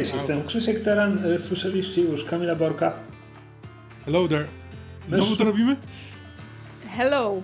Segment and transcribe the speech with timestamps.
[0.00, 1.24] Cześć, jestem Krzysiek Ceran.
[1.24, 2.92] Y, Słyszeliście już Kamila Borka?
[4.04, 4.44] Hello there.
[5.08, 5.76] Znowu to robimy?
[6.88, 7.42] Hello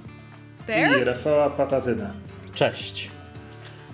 [0.66, 1.00] there?
[1.00, 2.10] i Rafała Patatyna.
[2.54, 3.10] Cześć.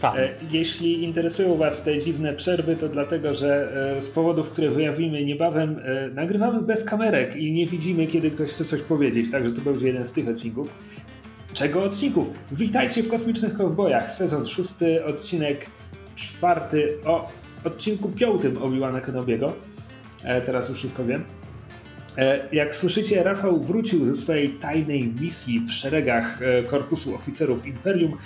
[0.01, 0.17] Tam.
[0.17, 5.25] E, Jeśli interesują Was te dziwne przerwy, to dlatego, że e, z powodów, które wyjawimy
[5.25, 9.61] niebawem, e, nagrywamy bez kamerek i nie widzimy, kiedy ktoś chce coś powiedzieć, także to
[9.61, 10.75] będzie jeden z tych odcinków.
[11.53, 12.31] Czego odcinków?
[12.53, 15.67] Witajcie w Kosmicznych Kowbojach, sezon szósty, odcinek
[16.17, 17.29] czwarty o
[17.65, 19.53] odcinku piątym Obi-Wana Kenobiego.
[20.25, 21.25] E, Teraz już wszystko wiem.
[22.19, 28.17] E, Jak słyszycie, Rafał wrócił ze swojej tajnej misji w szeregach e, Korpusu Oficerów Imperium.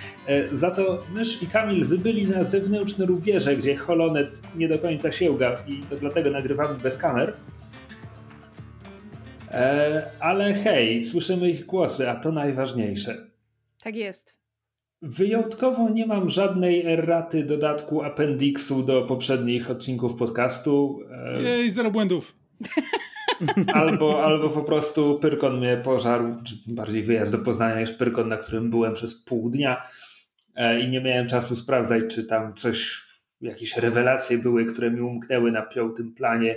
[0.52, 5.56] Za to Mysz i Kamil wybyli na zewnętrzne rubieże, gdzie Holonet nie do końca sięga
[5.66, 7.36] i to dlatego nagrywamy bez kamer.
[10.20, 13.16] Ale hej, słyszymy ich głosy, a to najważniejsze.
[13.82, 14.45] Tak jest.
[15.06, 21.00] Wyjątkowo nie mam żadnej erraty dodatku appendixu do poprzednich odcinków podcastu.
[21.10, 22.36] E, Jej, zero błędów.
[23.72, 28.36] albo, albo po prostu Pyrkon mnie pożarł, czy bardziej wyjazd do Poznania niż Pyrkon, na
[28.36, 29.82] którym byłem przez pół dnia
[30.54, 33.06] e, i nie miałem czasu sprawdzać, czy tam coś,
[33.40, 36.56] jakieś rewelacje były, które mi umknęły na piątym planie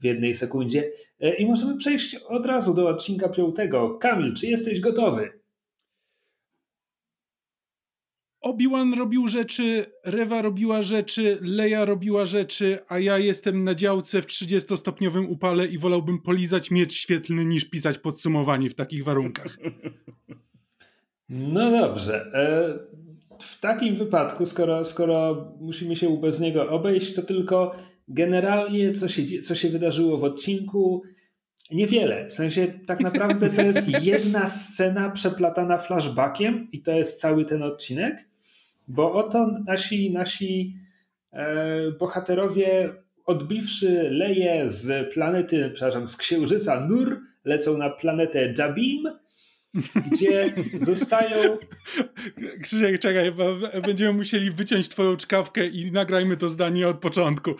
[0.00, 0.90] w jednej sekundzie.
[1.20, 3.98] E, I możemy przejść od razu do odcinka piątego.
[3.98, 5.43] Kamil, czy jesteś gotowy?
[8.44, 14.26] Obi-Wan robił rzeczy, Rewa robiła rzeczy, Leia robiła rzeczy, a ja jestem na działce w
[14.26, 19.58] 30-stopniowym upale i wolałbym polizać miecz świetlny niż pisać podsumowanie w takich warunkach.
[21.28, 22.30] No dobrze.
[22.34, 22.78] E,
[23.40, 27.74] W takim wypadku, skoro, skoro musimy się bez niego obejść, to tylko
[28.08, 31.02] generalnie co się, co się wydarzyło w odcinku.
[31.70, 32.28] Niewiele.
[32.28, 37.62] W sensie tak naprawdę to jest jedna scena przeplatana flashbackiem i to jest cały ten
[37.62, 38.28] odcinek,
[38.88, 40.76] bo oto nasi, nasi
[41.32, 42.94] e, bohaterowie
[43.26, 49.04] odbiwszy Leję z planety, przepraszam, z księżyca Nur, lecą na planetę Jabim,
[50.10, 51.36] gdzie zostają
[52.62, 53.44] Krzysiek, czekaj, bo
[53.80, 57.54] będziemy musieli wyciąć twoją czkawkę i nagrajmy to zdanie od początku.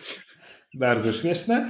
[0.73, 1.69] Bardzo śmieszne,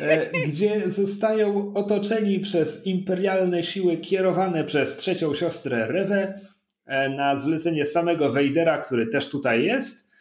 [0.00, 6.40] e, gdzie zostają otoczeni przez imperialne siły kierowane przez trzecią siostrę Rewę
[6.86, 10.12] na zlecenie samego Wejdera, który też tutaj jest.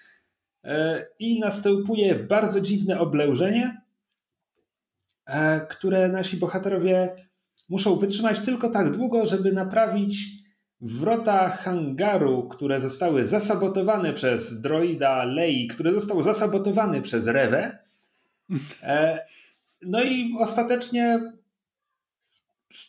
[0.64, 3.82] E, I następuje bardzo dziwne oblężenie,
[5.26, 7.16] e, które nasi bohaterowie
[7.70, 10.44] muszą wytrzymać tylko tak długo, żeby naprawić
[10.82, 17.78] wrota hangaru, które zostały zasabotowane przez droida Lei, który został zasabotowany przez Rewę.
[18.84, 19.20] E,
[19.86, 21.34] No i ostatecznie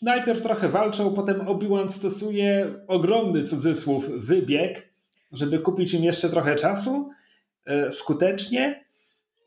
[0.03, 4.89] najpierw trochę walczą, potem Obi-Wan stosuje ogromny cudzysłów wybieg,
[5.33, 7.11] żeby kupić im jeszcze trochę czasu.
[7.67, 8.85] E, Skutecznie.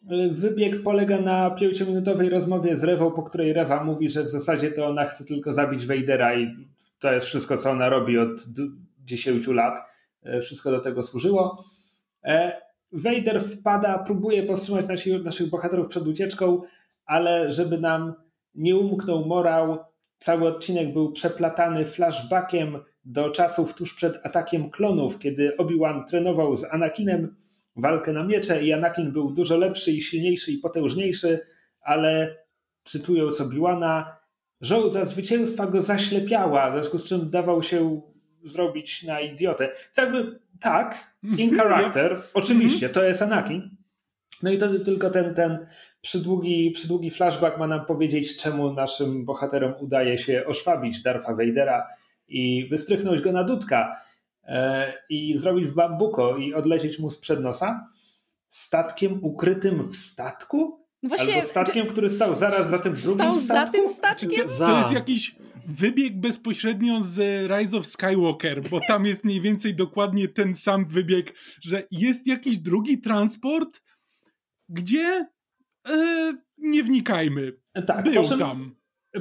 [0.09, 4.71] E, Wybieg polega na pięciominutowej rozmowie z Rewą, po której Rewa mówi, że w zasadzie
[4.71, 6.55] to ona chce tylko zabić Vadera i
[6.99, 8.67] to jest wszystko, co ona robi od d-
[9.05, 9.79] 10 lat.
[10.23, 11.63] E, Wszystko do tego służyło.
[12.91, 16.61] Vader wpada, próbuje powstrzymać nasi, naszych bohaterów przed ucieczką,
[17.05, 18.13] ale żeby nam
[18.55, 19.77] nie umknął morał,
[20.19, 26.63] cały odcinek był przeplatany flashbackiem do czasów tuż przed atakiem klonów, kiedy Obi-Wan trenował z
[26.63, 27.35] Anakinem
[27.75, 31.39] walkę na miecze i Anakin był dużo lepszy i silniejszy i potężniejszy,
[31.81, 32.35] ale
[32.83, 34.17] cytując Obi-Wana,
[34.61, 38.01] żołdza zwycięstwa go zaślepiała, w związku z czym dawał się
[38.43, 39.69] zrobić na idiotę.
[39.97, 43.77] Jakby tak, in character, oczywiście, to jest Anakin.
[44.43, 45.67] No i to tylko ten, ten
[46.01, 51.87] przydługi, przydługi flashback ma nam powiedzieć, czemu naszym bohaterom udaje się oszwabić Darfa Vadera
[52.27, 54.01] i wystrychnąć go na dudka
[54.43, 57.87] e, i zrobić w bambuko i odlecieć mu sprzed nosa
[58.49, 60.87] statkiem ukrytym w statku?
[61.03, 64.41] No właśnie, Albo statkiem, który stał zaraz za tym drugim stał za tym Czy statkiem?
[64.41, 64.67] to, Za.
[64.67, 65.35] to jest jakiś
[65.67, 71.33] wybieg bezpośrednio z Rise of Skywalker, bo tam jest mniej więcej dokładnie ten sam wybieg,
[71.63, 73.81] że jest jakiś drugi transport,
[74.69, 75.25] gdzie
[75.89, 77.53] e, nie wnikajmy.
[77.87, 78.75] Tak, Był po czym, tam.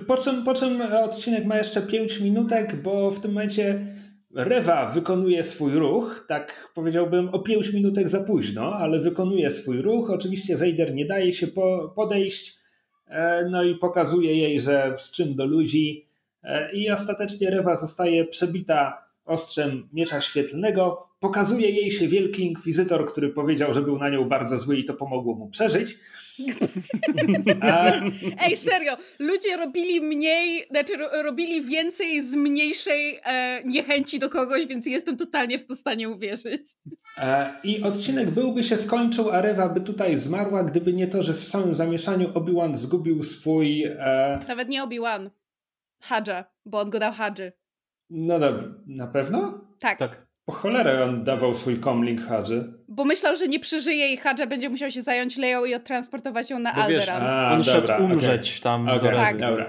[0.07, 3.97] Po czym, po czym odcinek ma jeszcze 5 minutek, bo w tym momencie
[4.37, 10.11] Rewa wykonuje swój ruch, tak powiedziałbym o 5 minutek za późno, ale wykonuje swój ruch.
[10.11, 12.59] Oczywiście Vader nie daje się po, podejść,
[13.07, 16.07] e, no i pokazuje jej, że z czym do ludzi.
[16.43, 23.29] E, I ostatecznie Rewa zostaje przebita ostrzem miecza świetlnego, pokazuje jej się wielki inkwizytor, który
[23.29, 25.97] powiedział, że był na nią bardzo zły i to pomogło mu przeżyć.
[27.61, 27.93] A,
[28.49, 34.67] Ej, serio, ludzie robili mniej, znaczy ro, robili więcej z mniejszej e, niechęci do kogoś,
[34.67, 36.63] więc jestem totalnie w to stanie uwierzyć.
[37.19, 41.35] e, I odcinek byłby się skończył, a Rewa by tutaj zmarła, gdyby nie to, że
[41.35, 43.85] w samym zamieszaniu Obi-Wan zgubił swój...
[43.85, 45.31] E, Nawet nie Obi-Wan.
[46.03, 47.53] Hadża, bo on go dał Hadży.
[48.11, 49.61] no dobra, na pewno?
[49.81, 50.26] Tak, Tak.
[50.47, 52.73] Po cholerę on dawał swój comlink Hadży.
[52.89, 56.59] bo myślał, że nie przeżyje i Hadża będzie musiał się zająć Leją i odtransportować ją
[56.59, 57.23] na Bo wiesz, Alderan.
[57.31, 59.39] A, On szedł dobra, umrzeć tam Okej, do Rewy.
[59.39, 59.67] dobra.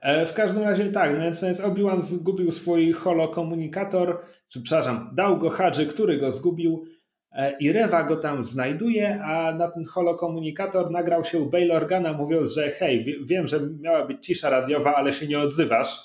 [0.00, 5.38] E, w każdym razie tak, no więc, więc Obi-Wan zgubił swój holokomunikator, czy przepraszam, dał
[5.38, 6.84] go Hadży, który go zgubił
[7.32, 12.52] e, i Rewa go tam znajduje, a na ten holokomunikator nagrał się Bail Organa mówiąc,
[12.52, 15.98] że hej, wie, wiem, że miała być cisza radiowa, ale się nie odzywasz.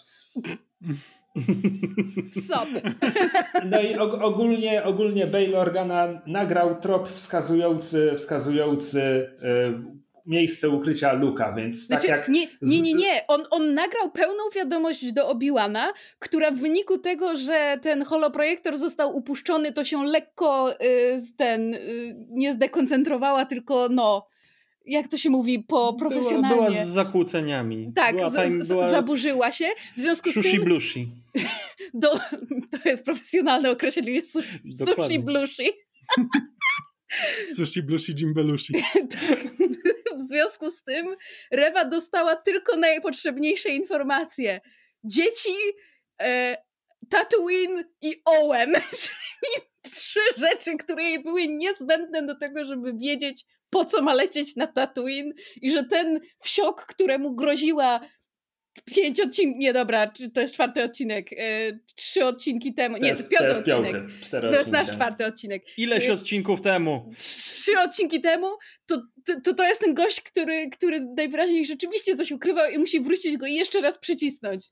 [2.47, 2.67] Sop.
[3.71, 11.53] No i og- ogólnie, ogólnie Bail Organa nagrał trop wskazujący, wskazujący e, miejsce ukrycia Luka,
[11.53, 12.29] więc Znaczy, tak jak...
[12.29, 13.27] nie, nie, nie, nie.
[13.27, 19.15] On, on nagrał pełną wiadomość do Obi-Wana, która w wyniku tego, że ten holoprojektor został
[19.15, 24.27] upuszczony, to się lekko y, ten y, nie zdekoncentrowała, tylko no,
[24.85, 26.55] jak to się mówi po Była, profesjonalnie.
[26.71, 27.91] była z zakłóceniami.
[27.95, 29.65] tak, była, z, z, była zaburzyła się.
[29.95, 31.11] W związku z Sushi tym blushi.
[31.93, 32.09] do,
[32.71, 34.95] to jest profesjonalne określenie su, Dokładnie.
[35.05, 35.69] sushi blushi.
[37.55, 38.73] Sushi Blushi Jimbelushi.
[38.93, 39.39] Tak.
[40.17, 41.15] W związku z tym
[41.51, 44.61] Rewa dostała tylko najpotrzebniejsze informacje.
[45.03, 45.53] Dzieci,
[46.21, 46.57] e,
[47.09, 48.73] Tatooine i Owen.
[48.91, 54.55] Czyli trzy rzeczy, które jej były niezbędne do tego, żeby wiedzieć, po co ma lecieć
[54.55, 57.99] na Tatooine i że ten wsiok, któremu groziła
[58.85, 63.17] pięć odcinków, nie dobra, czy- to jest czwarty odcinek, e, trzy odcinki temu, nie, to
[63.17, 63.95] jest piąty odcinek.
[64.21, 67.11] cztery To jest nasz czwarty odcinek Ileś Y- odcinków temu.
[67.17, 68.47] trzy odcinki temu,
[68.85, 72.99] to, to, to, to jest ten gość, który, który najwyraźniej rzeczywiście coś ukrywał i musi
[73.01, 74.65] wrócić go i jeszcze raz przycisnąć.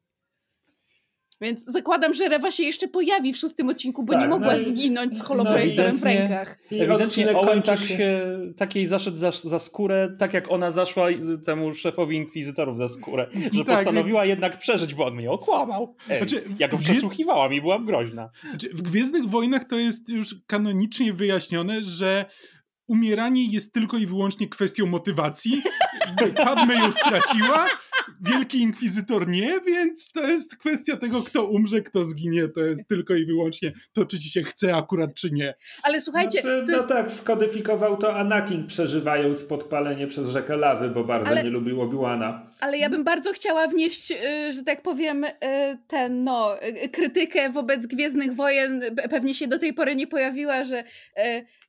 [1.42, 4.60] Więc zakładam, że Rewa się jeszcze pojawi w szóstym odcinku, bo Tak, nie mogła no
[4.60, 6.58] i- zginąć z no holoprojektorem w ewidentnie- rękach.
[6.72, 8.22] I Ewidentnie Owen tak się...
[8.58, 11.08] takiej zaszedł za, za skórę, tak jak ona zaszła
[11.46, 15.96] temu szefowi inkwizytorów za skórę, że Tak, postanowiła jednak przeżyć, bo on mnie okłamał.
[16.10, 18.30] Ej, Znaczy, ja go w- przesłuchiwałam i byłam groźna.
[18.50, 22.26] Znaczy, W Gwiezdnych Wojnach to jest już kanonicznie wyjaśnione, że
[22.88, 25.62] umieranie jest tylko i wyłącznie kwestią motywacji.
[26.44, 27.66] Padme ją straciła,
[28.22, 32.48] Wielki Inkwizytor nie, więc to jest kwestia tego, kto umrze, kto zginie.
[32.48, 35.54] To jest tylko i wyłącznie to, czy ci się chce akurat, czy nie.
[35.84, 40.90] Ale słuchajcie, Znaczy, to no jest tak, skodyfikował to Anakin przeżywając podpalenie przez rzekę lawy,
[40.90, 42.40] bo bardzo Ale- nie lubił Obi-Wana.
[42.60, 45.32] Ale ja bym bardzo chciała wnieść, y, że tak powiem, y,
[45.88, 48.80] ten, no, y, krytykę wobec Gwiezdnych Wojen.
[48.82, 50.84] Pe- Pewnie się do tej pory nie pojawiła, że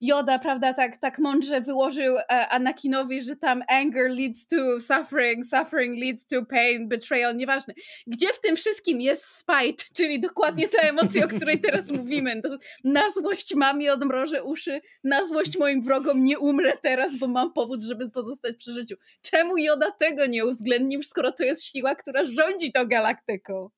[0.03, 5.99] Yoda, prawda, tak, tak mądrze wyłożył e, Anakinowi, że tam anger leads to suffering, suffering
[5.99, 7.75] leads to pain, betrayal, nieważne.
[8.07, 12.41] Gdzie w tym wszystkim jest spite, czyli dokładnie ta emocja, o której teraz mówimy.
[12.45, 17.53] No, Na złość mamie odmrożę uszy, na złość moim wrogom nie umrę teraz, bo mam
[17.53, 18.97] powód, żeby pozostać przy życiu.
[19.23, 23.69] Czemu Joda tego nie uwzględnił, skoro to jest siła, która rządzi tą galaktyką?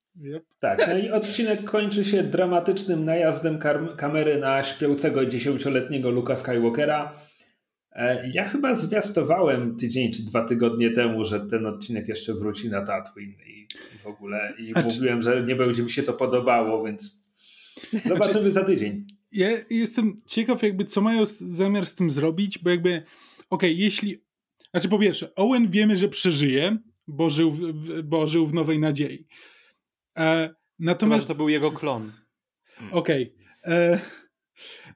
[0.60, 3.58] Tak, no i odcinek kończy się dramatycznym najazdem
[3.96, 7.14] kamery na śpiącego dziesięcioletniego Luka Skywalkera.
[7.94, 12.82] E, Ja chyba zwiastowałem tydzień czy dwa tygodnie temu, że ten odcinek jeszcze wróci na
[12.86, 13.68] Tatooine i
[14.02, 17.24] w ogóle i A czy- mówiłem, że nie będzie mi się to podobało, więc
[18.04, 19.06] zobaczymy za tydzień.
[19.32, 23.02] Ja jestem ciekaw, jakby co mają zamiar z tym zrobić, bo jakby,
[23.50, 24.24] okej, jeśli.
[24.70, 29.26] Znaczy, po pierwsze, Owen wiemy, że przeżyje, bo żył w, bo żył w Nowej Nadziei.
[30.18, 31.28] E, Chyba, natomiast.
[31.28, 32.12] to był jego klon.
[32.92, 33.34] Okej.
[33.64, 34.00] e,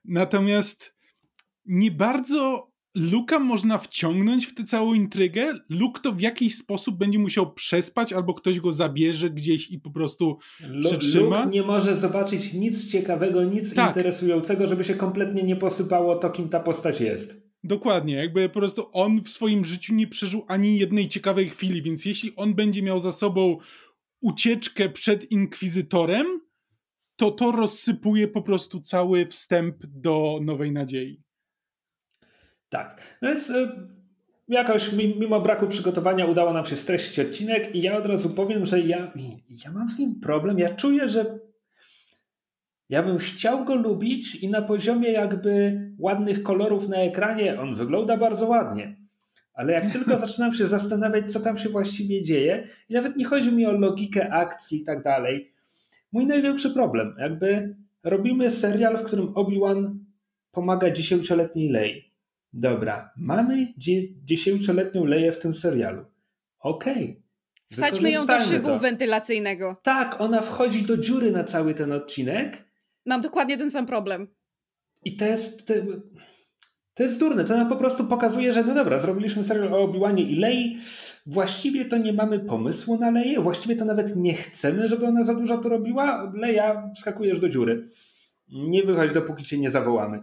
[0.04, 0.94] Natomiast
[1.66, 5.54] nie bardzo Luka można wciągnąć w tę całą intrygę.
[5.68, 9.90] Luke to w jakiś sposób będzie musiał przespać, albo ktoś go zabierze gdzieś i po
[9.90, 10.38] prostu
[10.80, 11.38] Przytrzyma?
[11.38, 13.88] Luke nie może zobaczyć nic ciekawego, nic Tak.
[13.96, 17.48] interesującego, żeby się kompletnie nie posypało to, kim ta postać jest.
[17.64, 22.04] Dokładnie, jakby po prostu on w swoim życiu nie przeżył ani jednej ciekawej chwili, więc
[22.04, 23.58] jeśli on będzie miał za sobą
[24.20, 26.26] ucieczkę przed inkwizytorem,
[27.16, 31.22] to to rozsypuje po prostu cały wstęp do Nowej Nadziei.
[32.68, 33.18] Tak.
[33.22, 33.68] No więc y,
[34.48, 38.66] jakoś mi- mimo braku przygotowania udało nam się streścić odcinek i ja od razu powiem,
[38.66, 39.12] że ja,
[39.64, 40.58] ja mam z nim problem.
[40.58, 41.38] Ja czuję, że
[42.88, 48.16] ja bym chciał go lubić i na poziomie jakby ładnych kolorów na ekranie on wygląda
[48.16, 48.96] bardzo ładnie.
[49.54, 53.52] Ale jak tylko zaczynam się zastanawiać, co tam się właściwie dzieje, i nawet nie chodzi
[53.52, 55.52] mi o logikę akcji i tak dalej.
[56.12, 59.98] Mój największy problem, jakby robimy serial, w którym Obi-Wan
[60.52, 62.07] pomaga dziesięcioletniej Lei.
[62.52, 63.66] Dobra, mamy
[64.24, 66.04] dziesięcioletnią Leję w tym serialu.
[66.58, 67.04] Okej.
[67.04, 67.22] Okay.
[67.72, 68.78] Wsadźmy ją do szybu to.
[68.78, 69.76] wentylacyjnego.
[69.82, 72.64] Tak, ona wchodzi do dziury na cały ten odcinek.
[73.06, 74.28] Mam dokładnie ten sam problem.
[75.04, 75.72] I to jest...
[76.94, 77.44] To jest durne.
[77.44, 80.78] To nam po prostu pokazuje, że no dobra, zrobiliśmy serial o Obi-Wanie i Lei.
[81.26, 83.40] Właściwie to nie mamy pomysłu na Leję.
[83.40, 86.32] Właściwie to nawet nie chcemy, żeby ona za dużo to robiła.
[86.34, 87.86] Leja, wskakujesz do dziury.
[88.48, 90.22] Nie wychodź, dopóki cię nie zawołamy.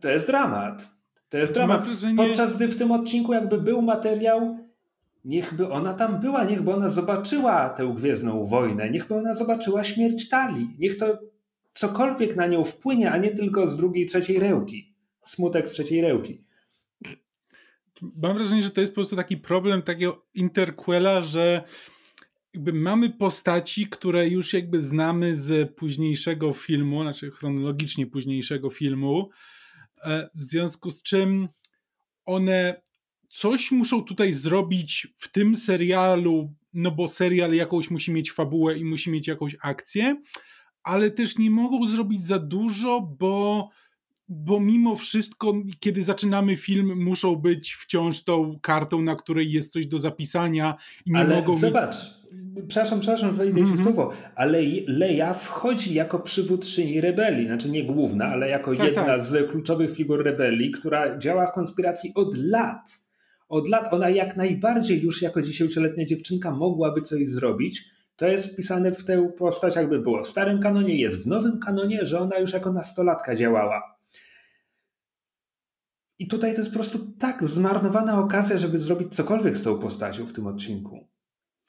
[0.00, 0.90] To jest dramat.
[1.28, 1.84] To jest dramat.
[1.84, 2.16] Wrażenie...
[2.16, 4.58] Podczas gdy w tym odcinku jakby był materiał,
[5.24, 10.68] niechby ona tam była, niechby ona zobaczyła tę Gwiezdną Wojnę, niechby ona zobaczyła śmierć Tali.
[10.78, 11.18] Niech to
[11.74, 14.94] cokolwiek na nią wpłynie, a nie tylko z drugiej, trzeciej rełki.
[15.24, 16.44] Smutek z trzeciej rełki.
[18.22, 21.64] Mam wrażenie, że to jest po prostu taki problem takiego interquela, że
[22.54, 29.30] jakby mamy postaci, które już jakby znamy z późniejszego filmu, znaczy chronologicznie późniejszego filmu,
[30.34, 31.48] w związku z czym
[32.24, 32.82] one
[33.28, 38.84] coś muszą tutaj zrobić w tym serialu, no bo serial jakąś musi mieć fabułę i
[38.84, 40.22] musi mieć jakąś akcję,
[40.82, 43.68] ale też nie mogą zrobić za dużo, bo
[44.28, 49.86] bo mimo wszystko, kiedy zaczynamy film, muszą być wciąż tą kartą, na której jest coś
[49.86, 50.74] do zapisania
[51.06, 51.56] i nie Ale mogą.
[51.56, 51.96] Zobacz.
[52.68, 53.78] Przepraszam, przepraszam, wejdę mm -hmm.
[53.78, 53.94] mhm.
[53.94, 59.24] słowo, ale Leia wchodzi jako przywódczyni rebelii, znaczy nie główna, ale jako tak, jedna tak.
[59.24, 62.98] z kluczowych figur rebelii, która działa w konspiracji od lat.
[63.48, 67.84] Od lat ona jak najbardziej już jako dziesięcioletnia dziewczynka mogłaby coś zrobić.
[68.16, 72.06] To jest wpisane w tę postać, jakby było w starym kanonie, jest w nowym kanonie,
[72.06, 73.96] że ona już jako nastolatka działała
[76.18, 80.26] i tutaj to jest po prostu tak zmarnowana okazja, żeby zrobić cokolwiek z tą postacią
[80.26, 81.08] w tym odcinku.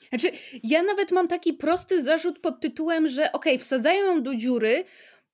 [0.09, 0.31] Znaczy,
[0.63, 4.83] ja nawet mam taki prosty zarzut pod tytułem, że okej, okay, wsadzają ją do dziury,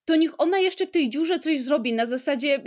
[0.05, 1.93] to niech ona jeszcze w tej dziurze coś zrobi.
[1.93, 2.59] Na zasadzie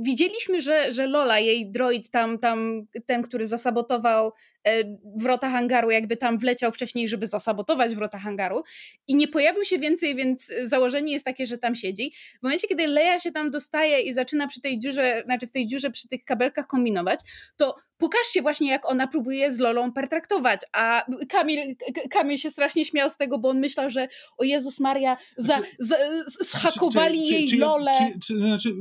[0.00, 4.32] widzieliśmy, że, że Lola, jej droid tam, tam, ten, który zasabotował
[4.64, 4.84] e,
[5.16, 8.62] wrota hangaru, jakby tam wleciał wcześniej, żeby zasabotować wrota hangaru
[9.08, 12.12] i nie pojawił się więcej, więc założenie jest takie, że tam siedzi.
[12.40, 15.66] W momencie, kiedy Leia się tam dostaje i zaczyna przy tej dziurze, znaczy w tej
[15.66, 17.20] dziurze przy tych kabelkach kombinować,
[17.56, 20.60] to pokażcie właśnie, jak ona próbuje z Lolą pertraktować.
[20.72, 21.76] A Kamil,
[22.10, 25.68] Kamil się strasznie śmiał z tego, bo on myślał, że o Jezus Maria, za, znaczy,
[25.78, 25.96] za,
[26.40, 27.92] zhakowali czy, jej czy, czy, Lolę.
[28.22, 28.74] Czy, znaczy,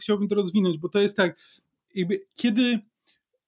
[0.00, 1.36] chciałbym to rozwinąć, bo to jest tak,
[1.94, 2.78] jakby, kiedy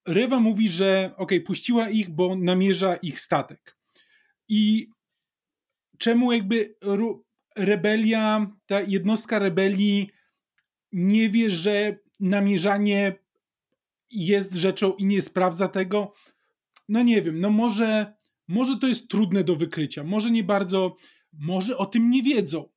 [0.08, 3.76] Rewa mówi, że ok, puściła ich, bo namierza ich statek.
[4.48, 4.88] I
[5.98, 6.74] czemu jakby
[7.56, 10.10] rebelia, ta jednostka rebelii
[10.92, 13.18] nie wie, że namierzanie
[14.10, 16.12] jest rzeczą i nie sprawdza tego,
[16.88, 18.14] no nie wiem, no może,
[18.48, 20.96] może to jest trudne do wykrycia, może nie bardzo,
[21.32, 22.68] może o tym nie wiedzą.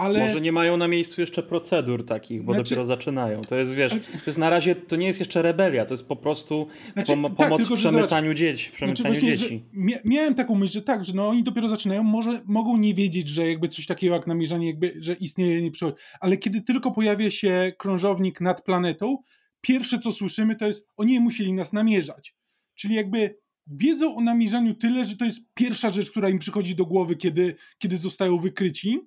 [0.00, 0.20] Ale...
[0.20, 2.70] Może nie mają na miejscu jeszcze procedur takich, bo znaczy...
[2.70, 3.40] dopiero zaczynają.
[3.40, 6.16] To jest, wiesz, to jest na razie, to nie jest jeszcze rebelia, to jest po
[6.16, 8.70] prostu znaczy, pom tak, pomoc tylko, w przemytaniu dzieci.
[8.70, 9.64] Przemytaniu znaczy dzieci.
[10.04, 13.48] miałem taką myśl, że tak, że no oni dopiero zaczynają, może mogą nie wiedzieć, że
[13.48, 15.96] jakby coś takiego jak namierzanie, jakby, że istnieje, nie przychodzi.
[16.20, 19.18] Ale kiedy tylko pojawia się krążownik nad planetą,
[19.60, 22.34] pierwsze co słyszymy to jest, oni musieli nas namierzać.
[22.74, 23.36] Czyli jakby
[23.66, 27.54] wiedzą o namierzaniu tyle, że to jest pierwsza rzecz, która im przychodzi do głowy, kiedy,
[27.78, 29.00] kiedy zostają wykryci.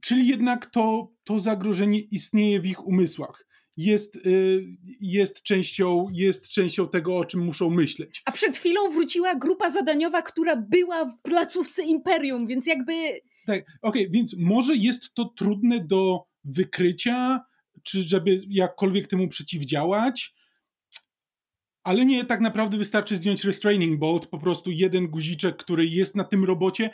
[0.00, 3.46] Czyli jednak to, to zagrożenie istnieje w ich umysłach.
[3.76, 4.64] Jest, y,
[5.00, 8.22] jest, częścią, jest częścią tego, o czym muszą myśleć.
[8.24, 12.92] A przed chwilą wróciła grupa zadaniowa, która była w placówce Imperium, więc jakby.
[13.46, 17.40] Tak, okej, okay, więc może jest to trudne do wykrycia,
[17.84, 20.34] czy żeby jakkolwiek temu przeciwdziałać.
[21.82, 26.24] Ale nie, tak naprawdę wystarczy zdjąć restraining bolt, po prostu jeden guziczek, który jest na
[26.24, 26.90] tym robocie,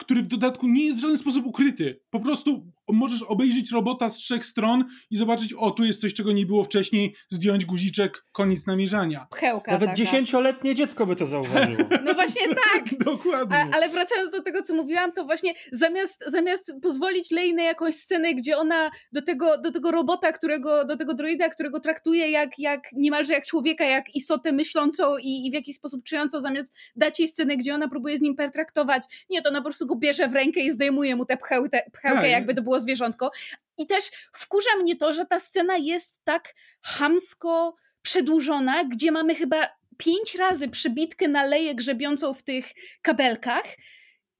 [0.00, 2.00] który w dodatku nie jest w żaden sposób ukryty.
[2.10, 6.32] Po prostu możesz obejrzeć robota z trzech stron i zobaczyć, o, tu jest coś, czego
[6.32, 9.26] nie było wcześniej, zdjąć guziczek, koniec namierzania.
[9.30, 11.88] Pchełka Nawet dziesięcioletnie dziecko by to zauważyło.
[12.04, 12.98] No właśnie tak.
[13.04, 13.56] Dokładnie.
[13.56, 17.94] A, ale wracając do tego, co mówiłam, to właśnie zamiast, zamiast pozwolić Lei na jakąś
[17.94, 22.58] scenę, gdzie ona do tego, do tego robota, którego, do tego droida, którego traktuje jak,
[22.58, 27.18] jak niemalże jak człowieka, jak istotę myślącą i, i w jakiś sposób czującą, zamiast dać
[27.18, 29.02] jej scenę, gdzie ona próbuje z nim pertraktować.
[29.30, 32.20] Nie, to ona po prostu go bierze w rękę i zdejmuje mu tę pchełkę, pchełkę
[32.20, 32.30] tak.
[32.30, 33.30] jakby to było zwierzątko.
[33.78, 39.68] I też wkurza mnie to, że ta scena jest tak hamsko przedłużona, gdzie mamy chyba
[40.00, 43.64] pięć razy przybitkę na leję grzebiącą w tych kabelkach.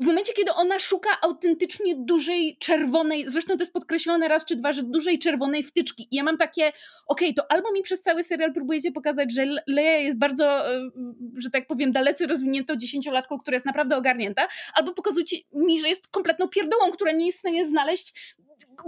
[0.00, 4.72] w momencie, kiedy ona szuka autentycznie dużej czerwonej, zresztą to jest podkreślone raz czy dwa,
[4.72, 6.08] że dużej czerwonej wtyczki.
[6.10, 6.68] I ja mam takie,
[7.06, 10.90] okej, okay, to albo mi przez cały serial próbujecie pokazać, że Leia jest bardzo, e,
[11.38, 16.08] że tak powiem, dalece rozwiniętą dziesięciolatką, która jest naprawdę ogarnięta, albo pokazujcie mi, że jest
[16.08, 18.34] kompletną pierdołą, która nie jest w stanie znaleźć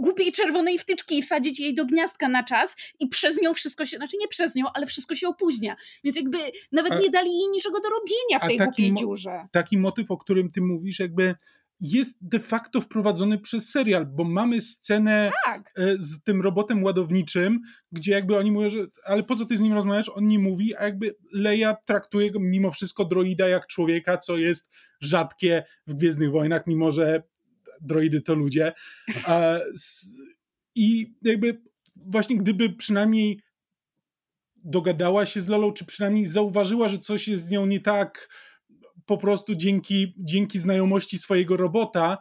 [0.00, 3.96] głupiej czerwonej wtyczki i wsadzić jej do gniazdka na czas i przez nią wszystko się,
[3.96, 5.76] znaczy nie przez nią, ale wszystko się opóźnia.
[6.04, 6.38] Więc jakby
[6.72, 9.46] nawet a, nie dali jej niczego do robienia w tej głupiej dziurze.
[9.52, 11.34] Taki motyw, o którym ty mówisz, jakby
[11.82, 15.72] jest de facto wprowadzony przez serial, bo mamy scenę tak.
[15.76, 17.60] E, z tym robotem ładowniczym,
[17.92, 20.08] gdzie jakby oni mówią, że ale po co ty z nim rozmawiasz?
[20.08, 24.68] On nie mówi, a jakby Leia traktuje mimo wszystko droida jak człowieka, co jest
[25.00, 27.22] rzadkie w Gwiezdnych Wojnach, mimo że
[27.82, 28.72] droidy to ludzie.
[30.74, 31.62] I jakby
[31.96, 33.40] właśnie gdyby przynajmniej
[34.64, 38.28] dogadała się z Lolą, czy przynajmniej zauważyła, że coś jest z nią nie tak
[39.06, 42.18] po prostu dzięki, dzięki znajomości swojego robota,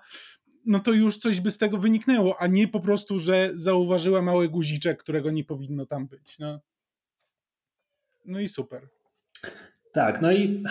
[0.66, 4.50] no to już coś by z tego wyniknęło, a nie po prostu, że zauważyła mały
[4.50, 6.40] guziczek, którego nie powinno tam być.
[6.40, 6.60] No,
[8.26, 8.88] no i super.
[9.94, 10.64] Tak, no i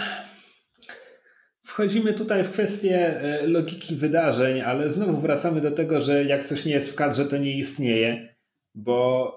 [1.70, 6.64] Wchodzimy tutaj w kwestię e, logiki wydarzeń, ale znowu wracamy do tego, że jak coś
[6.64, 8.34] nie jest w kadrze, to nie istnieje,
[8.74, 9.32] bo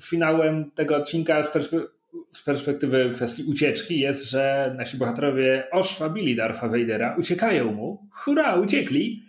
[0.00, 1.52] finałem tego odcinka z,
[2.32, 9.22] z perspektywy kwestii ucieczki jest, że nasi bohaterowie oszwabili Darfa Vadera, uciekają mu, hurra, uciekli.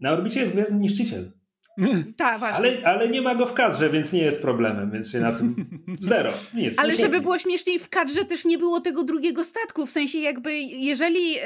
[0.00, 1.32] Na orbicie jest Gwiezdny Niszczyciel.
[2.16, 2.56] Tak, właśnie.
[2.56, 5.66] Ale, ale nie ma go w kadrze, więc nie jest problemem, więc się na tym
[6.00, 6.78] zero, nic.
[6.78, 10.58] Ale żeby było śmieszniej, w kadrze też nie było tego drugiego statku, w sensie jakby
[10.60, 11.42] jeżeli y,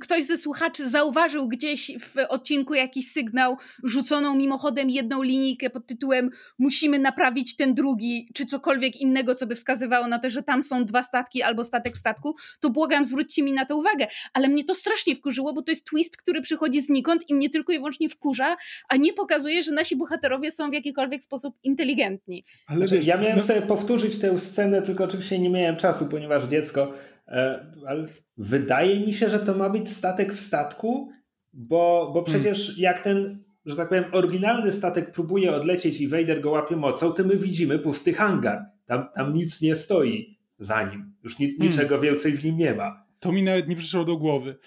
[0.00, 6.30] ktoś ze słuchaczy zauważył gdzieś w odcinku jakiś sygnał rzuconą mimochodem jedną linijkę pod tytułem
[6.58, 10.84] musimy naprawić ten drugi, czy cokolwiek innego, co by wskazywało na to, że tam są
[10.84, 14.06] dwa statki albo statek w statku, to błagam, zwróćcie mi na to uwagę.
[14.32, 17.72] Ale mnie to strasznie wkurzyło, bo to jest twist, który przychodzi znikąd i mnie tylko
[17.72, 18.56] i wyłącznie wkurza,
[18.88, 22.44] a nie pokazuje pokazuje, że nasi bohaterowie są w jakikolwiek sposób inteligentni.
[22.66, 23.42] Ale znaczy, ja miałem no...
[23.42, 26.92] sobie powtórzyć tę scenę, tylko oczywiście nie miałem czasu, ponieważ dziecko.
[27.28, 28.04] E, ale
[28.36, 31.10] wydaje mi się, że to ma być statek w statku,
[31.52, 32.24] bo, bo hmm.
[32.24, 32.82] przecież hmm.
[32.82, 37.24] jak ten, że tak powiem, oryginalny statek próbuje odlecieć i Vader go łapie mocą, to
[37.24, 38.64] my widzimy pusty hangar.
[38.86, 41.14] Tam, tam nic nie stoi za nim.
[41.24, 41.68] Już ni, hmm.
[41.68, 43.04] niczego więcej w nim nie ma.
[43.20, 44.58] To mi nawet nie przyszło do głowy.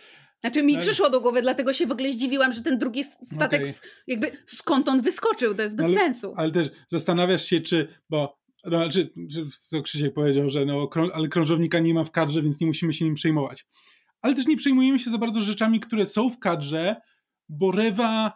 [0.45, 3.61] Znaczy mi no przyszło do głowy, dlatego się w ogóle zdziwiłam, że ten drugi statek,
[3.61, 3.73] okay.
[4.07, 6.33] jakby skąd on wyskoczył, to jest bez ale, sensu.
[6.37, 9.09] Ale też zastanawiasz się, czy, bo no, znaczy,
[9.59, 13.05] co Krzysiek powiedział, że no, ale krążownika nie ma w kadrze, więc nie musimy się
[13.05, 13.65] nim przejmować.
[14.21, 16.95] Ale też nie przejmujemy się za bardzo rzeczami, które są w kadrze,
[17.49, 18.33] bo Rewa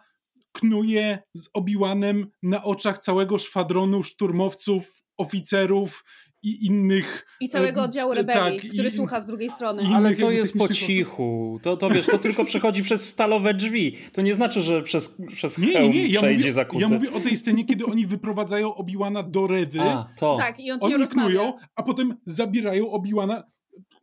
[0.52, 6.04] knuje z Obiłanem na oczach całego szwadronu szturmowców, oficerów
[6.42, 7.26] i innych.
[7.40, 9.82] I całego oddziału rebelii, tak, który i, słucha z drugiej strony.
[9.94, 11.60] Ale to jest po cichu.
[11.62, 13.96] To, to wiesz, to tylko przechodzi przez stalowe drzwi.
[14.12, 16.06] To nie znaczy, że przez, przez nie, nie, nie.
[16.06, 19.80] Ja przejdzie mówię, Ja mówię o tej scenie, kiedy oni wyprowadzają Obiłana do Rewy.
[19.80, 20.36] A, to.
[20.36, 23.42] Tak, i on oni knują, a potem zabierają Obiłana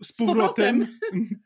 [0.04, 0.88] z powrotem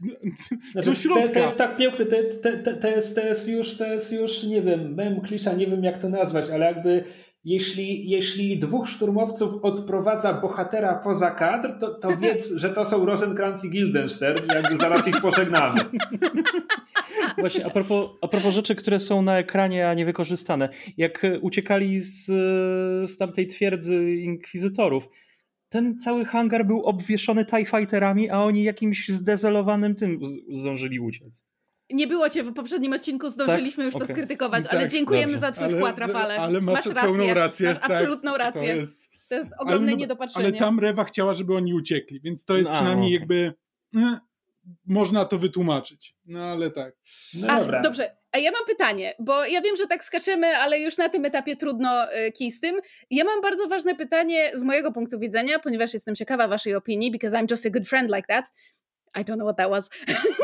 [0.72, 1.28] znaczy, do środka.
[1.28, 2.16] To, to, jest tak piękne, to,
[2.64, 5.84] to, to, jest, to, jest już, to jest już, nie wiem, mem, klisza, nie wiem
[5.84, 7.04] jak to nazwać, ale jakby
[7.44, 13.64] jeśli, jeśli dwóch szturmowców odprowadza bohatera poza kadr, to, to wiedz, że to są Rosenkrantz
[13.64, 15.82] i Guildenstern, jakby zaraz ich pożegnamy.
[17.38, 20.70] Właśnie, a propos, a propos rzeczy, które są na ekranie, a nie wykorzystane.
[20.98, 22.26] Jak uciekali z,
[23.12, 25.10] z tamtej twierdzy inkwizytorów,
[25.70, 31.51] ten cały hangar był obwieszony TIE Fighterami, a oni jakimś zdezelowanym tym zdążyli uciec.
[31.94, 33.86] Nie było cię w poprzednim odcinku, zdążyliśmy tak?
[33.86, 34.08] już okay.
[34.08, 35.40] to skrytykować, ale tak, dziękujemy dobrze.
[35.40, 36.40] za twój ale, wkład, Rafale.
[36.40, 37.68] Ale masz, masz rację, rację.
[37.68, 38.74] Masz tak, absolutną rację.
[38.74, 40.48] To jest, to jest ogromne ale, no, niedopatrzenie.
[40.48, 43.20] Ale tam Rewa chciała, żeby oni uciekli, więc to jest no, przynajmniej okay.
[43.20, 43.54] jakby...
[43.98, 44.20] Eh,
[44.86, 46.16] można to wytłumaczyć.
[46.26, 46.96] No ale tak.
[47.34, 47.82] No a, dobra.
[47.82, 51.26] Dobrze, a ja mam pytanie, bo ja wiem, że tak skaczemy, ale już na tym
[51.26, 52.80] etapie trudno y, kij z tym.
[53.10, 57.38] Ja mam bardzo ważne pytanie z mojego punktu widzenia, ponieważ jestem ciekawa waszej opinii, because
[57.38, 58.46] I'm just a good friend like that.
[59.20, 59.90] I don't know what that was.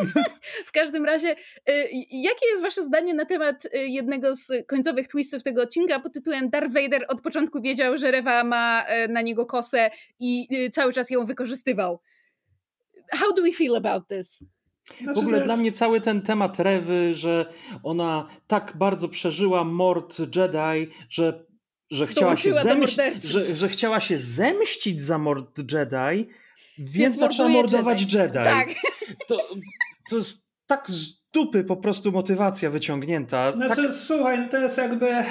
[0.69, 5.43] w każdym razie, y, jakie jest wasze zdanie na temat y, jednego z końcowych twistów
[5.43, 9.45] tego odcinka pod tytułem Darth Vader od początku wiedział, że Rewa ma y, na niego
[9.45, 11.99] kosę i cały czas ją wykorzystywał.
[13.11, 14.43] How do we feel about this?
[15.01, 15.47] Znaczy w ogóle jest...
[15.47, 17.53] dla mnie cały ten temat Rewy, że
[17.83, 21.45] ona tak bardzo przeżyła mord Jedi, że,
[21.91, 22.53] że chciała się
[23.23, 26.29] że, że chciała się zemścić za mord Jedi,
[26.77, 28.17] więc, zaczęła mordować Jedi.
[28.17, 28.33] Jedi.
[28.33, 28.67] Tak.
[29.27, 29.37] To,
[30.09, 33.51] to jest tak z dupy po prostu motywacja wyciągnięta.
[33.51, 33.93] Znaczy, tak...
[33.93, 35.23] słuchaj, to jest jakby...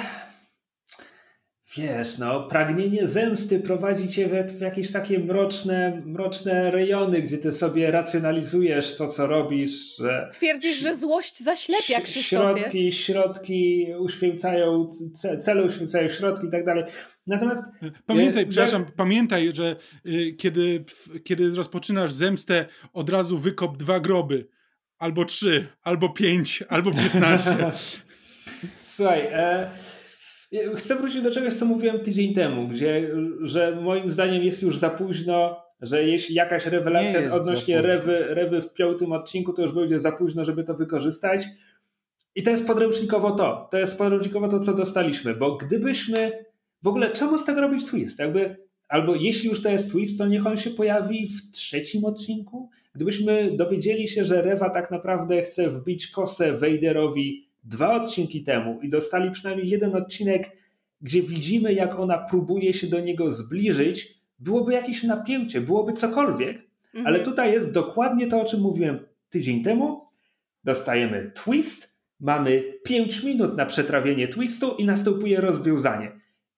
[1.77, 7.53] Wiesz, no, pragnienie zemsty prowadzi cię w, w jakieś takie mroczne, mroczne rejony, gdzie ty
[7.53, 9.97] sobie racjonalizujesz to, co robisz.
[9.97, 12.59] Że Twierdzisz, że złość zaślepia, Krzysztofie.
[12.59, 14.89] Środki, środki uświęcają,
[15.39, 16.83] cele uświęcają środki i tak dalej.
[17.27, 17.65] Natomiast...
[18.05, 18.91] Pamiętaj, je, przepraszam, je...
[18.95, 20.85] pamiętaj, że y, kiedy,
[21.23, 24.47] kiedy rozpoczynasz zemstę, od razu wykop dwa groby.
[24.97, 27.71] Albo trzy, albo pięć, albo piętnaście.
[28.81, 29.69] Słuchaj, e,
[30.75, 34.89] Chcę wrócić do czegoś, co mówiłem tydzień temu, gdzie, że moim zdaniem jest już za
[34.89, 40.11] późno, że jeśli jakaś rewelacja odnośnie rewy, rewy w piątym odcinku, to już będzie za
[40.11, 41.47] późno, żeby to wykorzystać.
[42.35, 43.67] I to jest podręcznikowo to.
[43.71, 46.45] To jest podręcznikowo to, co dostaliśmy, bo gdybyśmy
[46.83, 48.19] w ogóle, czemu z tego robić twist?
[48.19, 48.57] Jakby,
[48.87, 52.69] albo jeśli już to jest twist, to niech on się pojawi w trzecim odcinku.
[52.95, 58.89] Gdybyśmy dowiedzieli się, że Rewa tak naprawdę chce wbić kosę Vaderowi dwa odcinki temu i
[58.89, 60.57] dostali przynajmniej jeden odcinek,
[61.01, 67.07] gdzie widzimy, jak ona próbuje się do niego zbliżyć, byłoby jakieś napięcie, byłoby cokolwiek, mhm.
[67.07, 68.99] ale tutaj jest dokładnie to, o czym mówiłem
[69.29, 70.07] tydzień temu.
[70.63, 76.11] Dostajemy twist, mamy 5 minut na przetrawienie twistu i następuje rozwiązanie.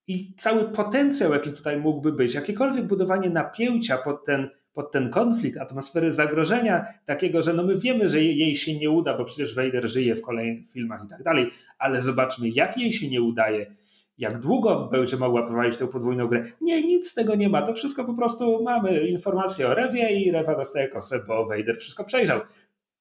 [0.06, 5.58] I cały potencjał, jaki tutaj mógłby być, jakiekolwiek budowanie napięcia pod ten pod ten konflikt,
[5.58, 9.88] atmosfery zagrożenia, takiego, że no my wiemy, że jej się nie uda, bo przecież Vader
[9.88, 13.74] żyje w kolejnych filmach i tak dalej, ale zobaczmy, jak jej się nie udaje,
[14.18, 16.44] jak długo będzie mogła prowadzić tę podwójną grę.
[16.60, 20.30] Nie, nic z tego nie ma, to wszystko po prostu mamy informacje o Rewie i
[20.30, 22.40] Rewa dostaje kosę, bo Vader wszystko przejrzał.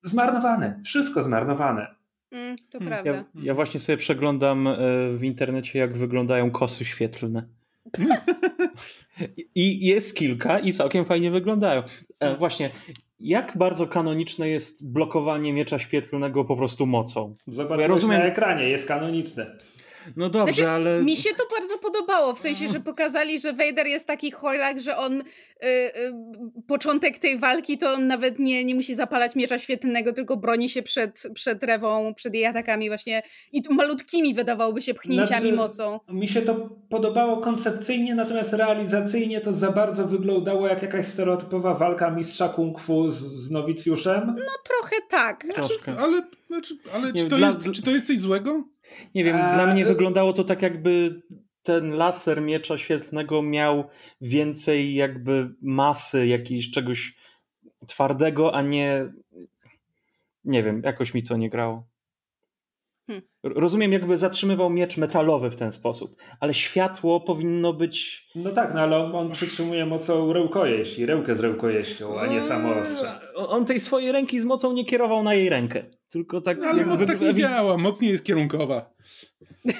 [0.03, 1.95] Zmarnowane, wszystko zmarnowane.
[2.31, 3.11] Mm, to hmm, prawda.
[3.11, 4.75] Ja, ja, właśnie sobie przeglądam e,
[5.13, 7.58] w internecie, jak wyglądają kosy świetlne.
[9.55, 11.83] I jest kilka i całkiem fajnie wyglądają.
[12.19, 12.69] E, właśnie,
[13.19, 17.35] jak bardzo kanoniczne jest blokowanie miecza świetlnego po prostu mocą?
[17.47, 18.19] Zobacz ja rozumiem...
[18.19, 19.57] na ekranie, jest kanoniczne.
[20.15, 21.03] No dobrze, znaczy, ale.
[21.03, 24.97] Mi się to bardzo podobało, w sensie, że pokazali, że Vader jest taki chorak, że
[24.97, 25.21] on.
[25.21, 25.91] Y, y,
[26.67, 30.83] początek tej walki to on nawet nie, nie musi zapalać miecza świetlnego, tylko broni się
[30.83, 33.21] przed, przed rewą, przed jej atakami, właśnie.
[33.51, 35.99] I malutkimi wydawałoby się pchnięciami znaczy, mocą.
[36.09, 42.11] Mi się to podobało koncepcyjnie, natomiast realizacyjnie to za bardzo wyglądało jak jakaś stereotypowa walka
[42.11, 44.35] mistrza kung fu z, z nowicjuszem.
[44.37, 45.45] No trochę tak.
[45.53, 47.47] Znaczy, ale znaczy, ale czy, to dla...
[47.47, 48.63] jest, czy to jest coś złego?
[49.15, 49.53] Nie wiem, A...
[49.53, 51.21] dla mnie wyglądało to tak jakby
[51.63, 53.83] ten laser miecza świetlnego miał
[54.21, 57.15] więcej jakby masy, jakiejś czegoś
[57.87, 59.09] twardego, a nie
[60.45, 61.87] nie wiem, jakoś mi to nie grało.
[63.07, 63.27] Hmm.
[63.43, 68.27] Rozumiem, jakby zatrzymywał miecz metalowy w ten sposób, ale światło powinno być.
[68.35, 72.43] No tak, no ale on, on przytrzymuje mocą rękojeść i rękę z rękojeścią, a nie
[72.43, 73.19] samo ostrze.
[73.35, 75.83] On tej swojej ręki z mocą nie kierował na jej rękę.
[76.09, 76.57] Tylko tak.
[76.57, 78.93] No, ale moc tak nie działa, moc nie jest kierunkowa.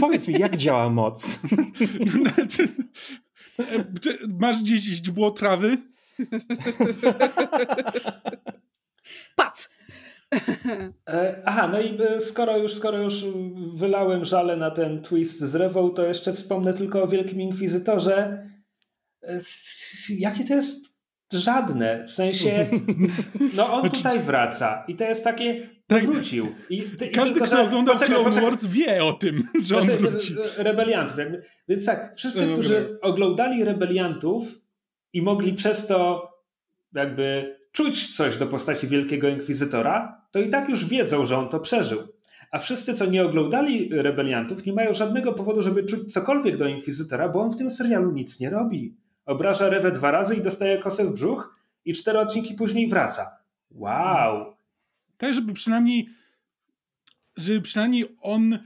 [0.00, 1.40] Powiedz mi, jak działa moc?
[2.36, 2.68] Znaczy,
[4.38, 5.76] masz gdzieś źdźbło trawy?
[9.36, 9.68] Pac!
[11.08, 13.24] E, aha, no i e, skoro już, skoro już
[13.74, 18.48] wylałem żale na ten twist z Rewą, to jeszcze wspomnę tylko o Wielkim Inkwizytorze.
[19.22, 19.40] E,
[20.08, 20.93] jakie to jest
[21.32, 22.04] żadne.
[22.08, 22.66] W sensie,
[23.54, 26.06] no on znaczy- tutaj wraca i to jest takie, tak.
[26.06, 26.48] wrócił.
[26.70, 28.50] I, ty, Każdy, tylko, kto oglądał poczekaj, Clone poczekaj.
[28.50, 30.34] Wars wie o tym, że on znaczy, wróci.
[30.56, 31.18] Rebeliantów.
[31.18, 31.42] Jakby.
[31.68, 34.44] Więc tak, wszyscy, no, którzy oglądali Rebeliantów
[35.12, 36.28] i mogli przez to
[36.94, 41.60] jakby czuć coś do postaci Wielkiego Inkwizytora, to i tak już wiedzą, że on to
[41.60, 41.98] przeżył.
[42.50, 47.28] A wszyscy, co nie oglądali Rebeliantów, nie mają żadnego powodu, żeby czuć cokolwiek do Inkwizytora,
[47.28, 48.96] bo on w tym serialu nic nie robi.
[49.26, 53.36] Obraża Rewę dwa razy i dostaje kosę w brzuch i cztery odcinki później wraca.
[53.70, 54.56] Wow!
[55.18, 56.08] Tak, żeby przynajmniej
[57.36, 58.58] żeby przynajmniej on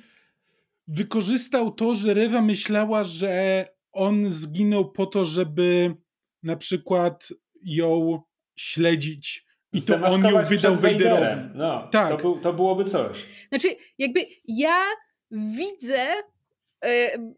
[0.89, 5.95] wykorzystał to, że Rewa myślała, że on zginął po to, żeby
[6.43, 7.29] na przykład
[7.63, 8.21] ją
[8.57, 11.51] śledzić i to on ją wydał Vaderowi.
[11.55, 12.11] No, tak.
[12.11, 13.25] To, był, to byłoby coś.
[13.49, 13.69] Znaczy,
[13.99, 14.83] jakby ja
[15.31, 16.07] widzę,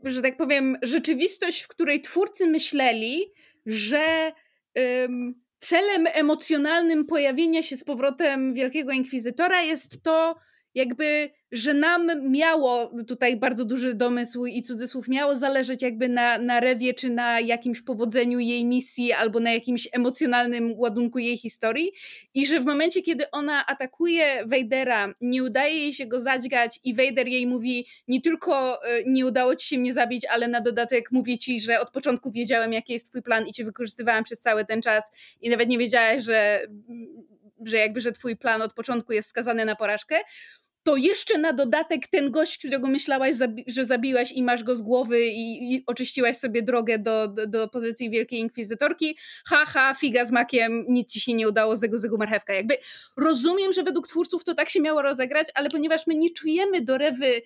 [0.05, 3.33] że tak powiem, rzeczywistość, w której twórcy myśleli,
[3.67, 4.33] że
[5.59, 10.37] celem emocjonalnym pojawienia się z powrotem Wielkiego Inkwizytora jest to,
[10.75, 16.61] jakby, że nam miało, tutaj bardzo duży domysł i cudzysłów, miało zależeć jakby na, na
[16.61, 21.93] rewie, czy na jakimś powodzeniu jej misji, albo na jakimś emocjonalnym ładunku jej historii.
[22.35, 26.95] I że w momencie, kiedy ona atakuje Vadera, nie udaje jej się go zadźgać i
[26.95, 31.13] Vader jej mówi, nie tylko e, nie udało ci się mnie zabić, ale na dodatek
[31.13, 34.65] mówię ci, że od początku wiedziałem, jaki jest twój plan i cię wykorzystywałem przez cały
[34.65, 36.61] ten czas i nawet nie wiedziałeś, że
[37.67, 40.21] że jakby, że twój plan od początku jest skazany na porażkę,
[40.83, 43.35] to jeszcze na dodatek ten gość, którego myślałaś,
[43.67, 47.69] że zabiłaś i masz go z głowy i, i oczyściłaś sobie drogę do, do, do,
[47.69, 49.17] pozycji Wielkiej Inkwizytorki,
[49.47, 52.55] haha, figa z makiem, nic ci się nie udało, zegu, zegu, marchewka.
[52.55, 52.77] Jakby
[53.17, 56.99] rozumiem, że według twórców to tak się miało rozegrać, ale ponieważ my nie czujemy do
[56.99, 57.43] Rewy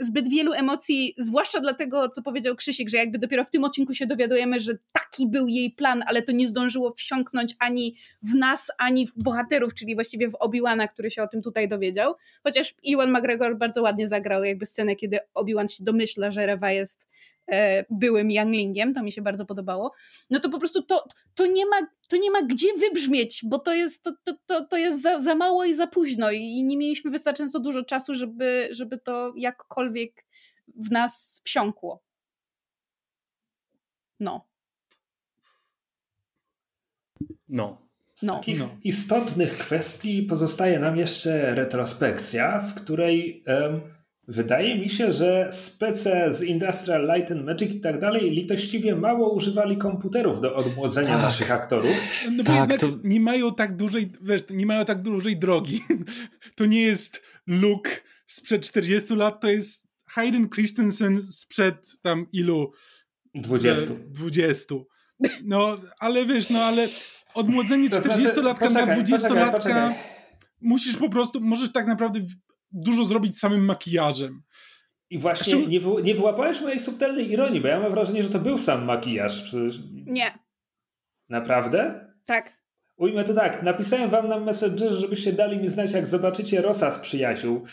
[0.00, 4.06] zbyt wielu emocji, zwłaszcza dlatego, co powiedział Krzysiek, że jakby dopiero w tym odcinku się
[4.06, 9.06] dowiadujemy, że taki był jej plan, ale to nie zdążyło wsiąknąć ani w nas, ani
[9.06, 12.14] w bohaterów, czyli właściwie w Obi-Wana, który się o tym tutaj dowiedział.
[12.42, 17.08] Chociaż Iwan McGregor bardzo ładnie zagrał jakby scenę, kiedy Obi-Wan się domyśla, że Rewa jest
[17.90, 19.92] byłym younglingiem, to mi się bardzo podobało,
[20.30, 21.04] no to po prostu to,
[21.34, 21.76] to, nie, ma,
[22.08, 25.34] to nie ma gdzie wybrzmieć, bo to jest, to, to, to, to jest za, za
[25.34, 30.26] mało i za późno i nie mieliśmy wystarczająco dużo czasu, żeby, żeby to jakkolwiek
[30.76, 32.02] w nas wsiąkło.
[34.20, 34.46] No.
[37.48, 37.86] No.
[38.14, 38.34] Z no.
[38.34, 38.76] takich no.
[38.84, 43.80] istotnych kwestii pozostaje nam jeszcze retrospekcja, w której um,
[44.28, 49.32] Wydaje mi się, że spece z Industrial Light and Magic i tak dalej litościwie mało
[49.32, 51.22] używali komputerów do odmłodzenia tak.
[51.22, 51.96] naszych aktorów.
[52.30, 52.88] No bo tak, to...
[53.04, 55.84] nie mają tak dużej, wiesz, nie mają tak dużej drogi.
[56.56, 57.90] To nie jest Luke
[58.26, 62.72] sprzed 40 lat, to jest Hayden Christensen sprzed tam ilu?
[63.34, 63.86] 20.
[64.08, 64.74] 20.
[65.44, 66.88] No, ale wiesz, no ale
[67.34, 69.94] odmłodzenie 40-latka znaczy, na 20-latka
[70.60, 72.20] musisz po prostu, możesz tak naprawdę
[72.72, 74.42] dużo zrobić samym makijażem.
[75.10, 78.38] I właśnie nie, wy, nie wyłapałeś mojej subtelnej ironii, bo ja mam wrażenie, że to
[78.38, 79.42] był sam makijaż.
[79.42, 79.80] Przecież...
[79.92, 80.38] Nie.
[81.28, 82.08] Naprawdę?
[82.26, 82.56] Tak.
[82.96, 86.98] Ujmę to tak, napisałem wam na Messengerze, żebyście dali mi znać, jak zobaczycie Rosa z
[86.98, 87.64] przyjaciół,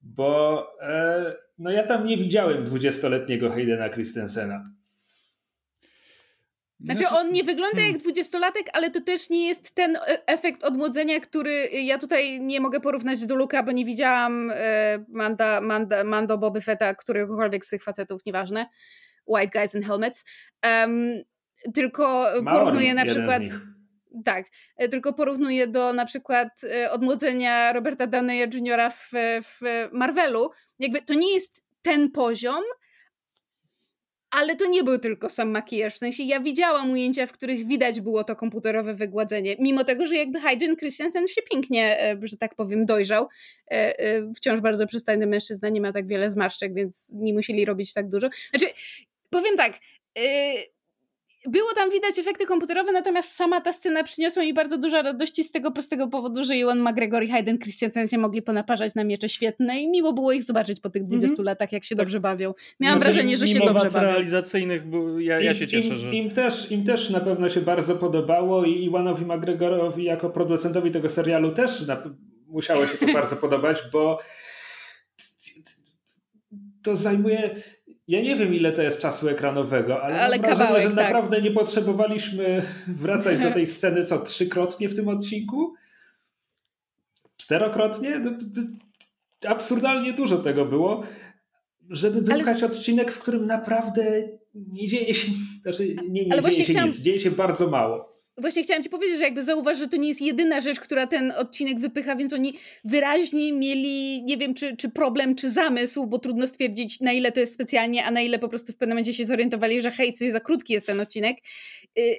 [0.00, 4.64] bo e, no ja tam nie widziałem dwudziestoletniego Haydena Christensena.
[6.80, 7.92] Znaczy, znaczy, on nie wygląda hmm.
[7.92, 12.60] jak dwudziestolatek, ale to też nie jest ten e, efekt odmłodzenia, który ja tutaj nie
[12.60, 17.68] mogę porównać do Luka, bo nie widziałam e, Manda, Manda, Mando Boby Fetta, któregokolwiek z
[17.68, 18.66] tych facetów, nieważne.
[19.26, 20.24] White Guys in Helmets.
[20.64, 21.22] Um,
[21.74, 23.42] tylko Maori, porównuję na przykład...
[24.24, 26.48] Tak, e, tylko porównuję do na przykład
[26.90, 28.92] odmłodzenia Roberta Downeya Jr.
[28.92, 29.10] w,
[29.42, 30.50] w Marvelu.
[30.78, 32.62] Jakby to nie jest ten poziom,
[34.36, 38.00] ale to nie był tylko sam makijaż, w sensie ja widziałam ujęcia, w których widać
[38.00, 42.54] było to komputerowe wygładzenie, mimo tego, że jakby Hayden Christensen się pięknie, e, że tak
[42.54, 43.28] powiem, dojrzał.
[43.70, 47.94] E, e, wciąż bardzo przystojny mężczyzna, nie ma tak wiele zmarszczek, więc nie musieli robić
[47.94, 48.28] tak dużo.
[48.50, 48.66] Znaczy,
[49.30, 49.78] powiem tak,
[51.48, 55.50] było tam widać efekty komputerowe, natomiast sama ta scena przyniosła mi bardzo dużo radości z
[55.50, 59.80] tego prostego powodu, że Iwan McGregor i Hayden Christensen się mogli ponaparzać na miecze świetne
[59.80, 61.44] i miło było ich zobaczyć po tych 20 mm -hmm.
[61.44, 62.04] latach, jak się tak.
[62.04, 62.54] dobrze bawią.
[62.80, 64.00] Miałam znaczy, wrażenie, że się dobrze bawią.
[64.00, 66.12] realizacyjnych, bo ja, ja się cieszę, im, że...
[66.12, 71.08] Im też, Im też na pewno się bardzo podobało i Iwanowi McGregorowi jako producentowi tego
[71.08, 72.02] serialu też na,
[72.46, 74.18] musiało się to bardzo podobać, bo
[76.82, 77.50] to zajmuje
[78.08, 81.06] ja nie wiem, ile to jest czasu ekranowego, ale, ale mam wrażenie, kawałek, że tak.
[81.06, 82.62] naprawdę nie potrzebowaliśmy
[83.02, 85.74] wracać do tej sceny co trzykrotnie w tym odcinku?
[87.36, 88.18] Czterokrotnie?
[88.18, 88.30] No,
[89.48, 91.02] absurdalnie dużo tego było,
[91.90, 92.72] żeby wypchać ale...
[92.72, 96.88] odcinek, w którym naprawdę nie dzieje się, znaczy nie, nie dzieje się chciałam...
[96.88, 100.08] nic, dzieje się bardzo mało właśnie chciałam ci powiedzieć, że jakby zauważ, że to nie
[100.08, 104.88] jest jedyna rzecz, która ten odcinek wypycha, więc oni wyraźnie mieli, nie wiem, czy, czy
[104.88, 108.48] problem, czy zamysł, bo trudno stwierdzić, na ile to jest specjalnie, a na ile po
[108.48, 111.36] prostu w pewnym momencie się zorientowali, że hej, coś za krótki jest ten odcinek.
[111.98, 112.16] Y,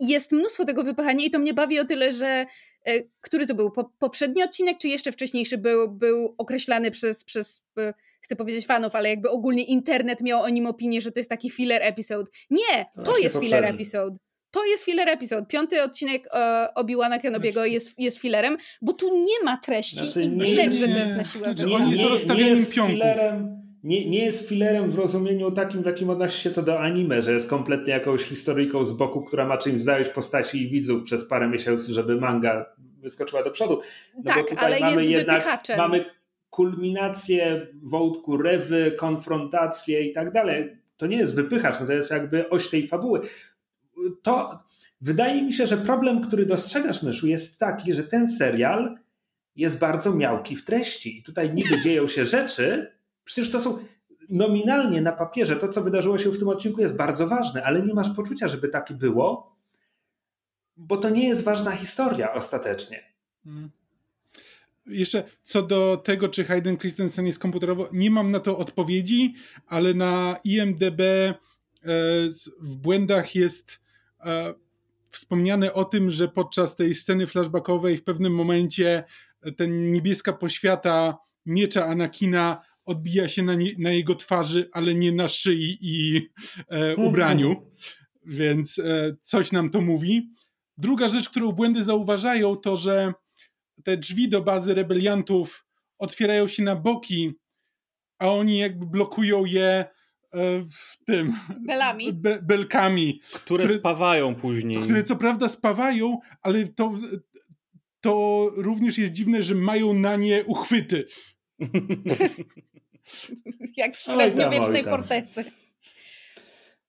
[0.00, 2.46] jest mnóstwo tego wypychania i to mnie bawi o tyle, że
[2.88, 3.70] y, który to był?
[3.98, 9.08] Poprzedni odcinek, czy jeszcze wcześniejszy był, był określany przez, przez y, chcę powiedzieć fanów, ale
[9.08, 12.30] jakby ogólnie internet miał o nim opinię, że to jest taki filler episode.
[12.50, 14.18] Nie, to, to jest filler episode
[14.50, 15.48] to jest filler epizod.
[15.48, 20.30] Piąty odcinek e, Obi-Wana Kenobiego jest, jest fillerem, bo tu nie ma treści znaczy, i
[20.30, 21.44] widać, że to jest na siłę.
[21.44, 22.58] Znaczy, on jest rozstawieniem
[23.84, 27.32] nie, nie jest filerem w rozumieniu takim, w jakim odnosi się to do anime, że
[27.32, 31.48] jest kompletnie jakąś historyjką z boku, która ma czymś zająć postaci i widzów przez parę
[31.48, 33.80] miesięcy, żeby manga wyskoczyła do przodu.
[34.16, 36.04] No tak, bo tutaj ale mamy jest jednak mamy
[36.50, 40.76] kulminację wątku rewy, konfrontację i tak dalej.
[40.96, 43.20] To nie jest wypychacz, no to jest jakby oś tej fabuły
[44.22, 44.64] to
[45.00, 48.98] wydaje mi się, że problem, który dostrzegasz, Myszu, jest taki, że ten serial
[49.56, 51.18] jest bardzo miałki w treści.
[51.18, 52.92] I tutaj niby dzieją się rzeczy,
[53.24, 53.78] przecież to są
[54.28, 57.94] nominalnie na papierze, to co wydarzyło się w tym odcinku jest bardzo ważne, ale nie
[57.94, 59.56] masz poczucia, żeby tak było,
[60.76, 63.04] bo to nie jest ważna historia ostatecznie.
[63.44, 63.70] Hmm.
[64.86, 69.34] Jeszcze co do tego, czy Hayden Christensen jest komputerowo, nie mam na to odpowiedzi,
[69.66, 71.34] ale na IMDB e,
[72.60, 73.80] w błędach jest
[75.10, 79.04] wspomniane o tym, że podczas tej sceny flashbackowej w pewnym momencie
[79.56, 85.28] ten niebieska poświata miecza Anakina odbija się na, nie, na jego twarzy, ale nie na
[85.28, 86.28] szyi i
[86.68, 87.72] e, ubraniu.
[88.26, 90.30] Więc e, coś nam to mówi.
[90.78, 93.12] Druga rzecz, którą błędy zauważają, to że
[93.84, 95.66] te drzwi do bazy rebeliantów
[95.98, 97.34] otwierają się na boki,
[98.18, 99.88] a oni jakby blokują je e,
[100.70, 101.32] w tym.
[101.66, 102.12] Belami.
[102.12, 103.20] Be, belkami.
[103.32, 104.82] Które, które, spawają później.
[104.82, 106.92] Które co prawda spawają, ale to,
[108.00, 111.06] to również jest dziwne, że mają na nie uchwyty.
[113.76, 115.44] Jak w średniowiecznej fortecy.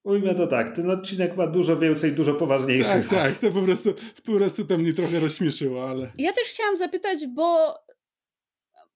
[0.03, 3.09] Ujmę to tak, ten odcinek ma dużo więcej, dużo poważniejszych.
[3.09, 3.93] Tak, tak, to po prostu,
[4.25, 6.11] po prostu to mnie trochę rozśmieszyło, ale...
[6.17, 7.75] Ja też chciałam zapytać, bo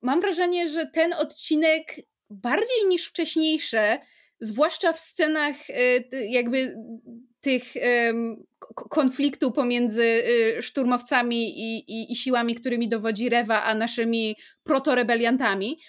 [0.01, 1.95] mam wrażenie, że ten odcinek
[2.29, 3.99] bardziej niż wcześniejsze,
[4.45, 6.75] zwłaszcza w scenach e, jakby
[7.41, 7.63] tych
[8.73, 10.23] konfliktu pomiędzy
[10.57, 15.79] e, szturmowcami i, i, i siłami, którymi dowodzi Rewa, a naszymi protorebeliantami,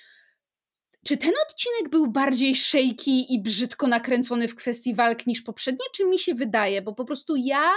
[1.04, 6.04] czy ten odcinek był bardziej shaky i brzydko nakręcony w kwestii walk niż poprzednie, czy
[6.04, 6.82] mi się wydaje?
[6.82, 7.70] Bo po prostu ja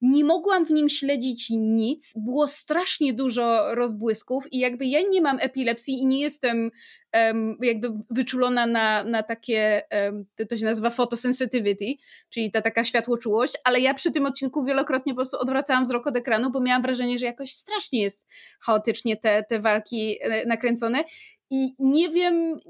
[0.00, 2.12] nie mogłam w nim śledzić nic.
[2.16, 6.70] Było strasznie dużo rozbłysków i jakby ja nie mam epilepsji i nie jestem
[7.14, 11.94] um, jakby wyczulona na, na takie, um, to się nazywa photosensitivity,
[12.30, 16.16] czyli ta taka światłoczułość, ale ja przy tym odcinku wielokrotnie po prostu odwracałam wzrok od
[16.16, 18.28] ekranu, bo miałam wrażenie, że jakoś strasznie jest
[18.60, 21.04] chaotycznie te, te walki e, nakręcone
[21.50, 22.60] i nie wiem,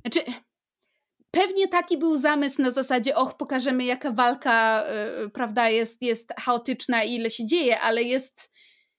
[0.00, 0.20] znaczy,
[1.30, 4.84] pewnie taki był zamysł na zasadzie, och, pokażemy jaka walka,
[5.20, 8.52] yy, prawda, jest, jest chaotyczna i ile się dzieje, ale jest,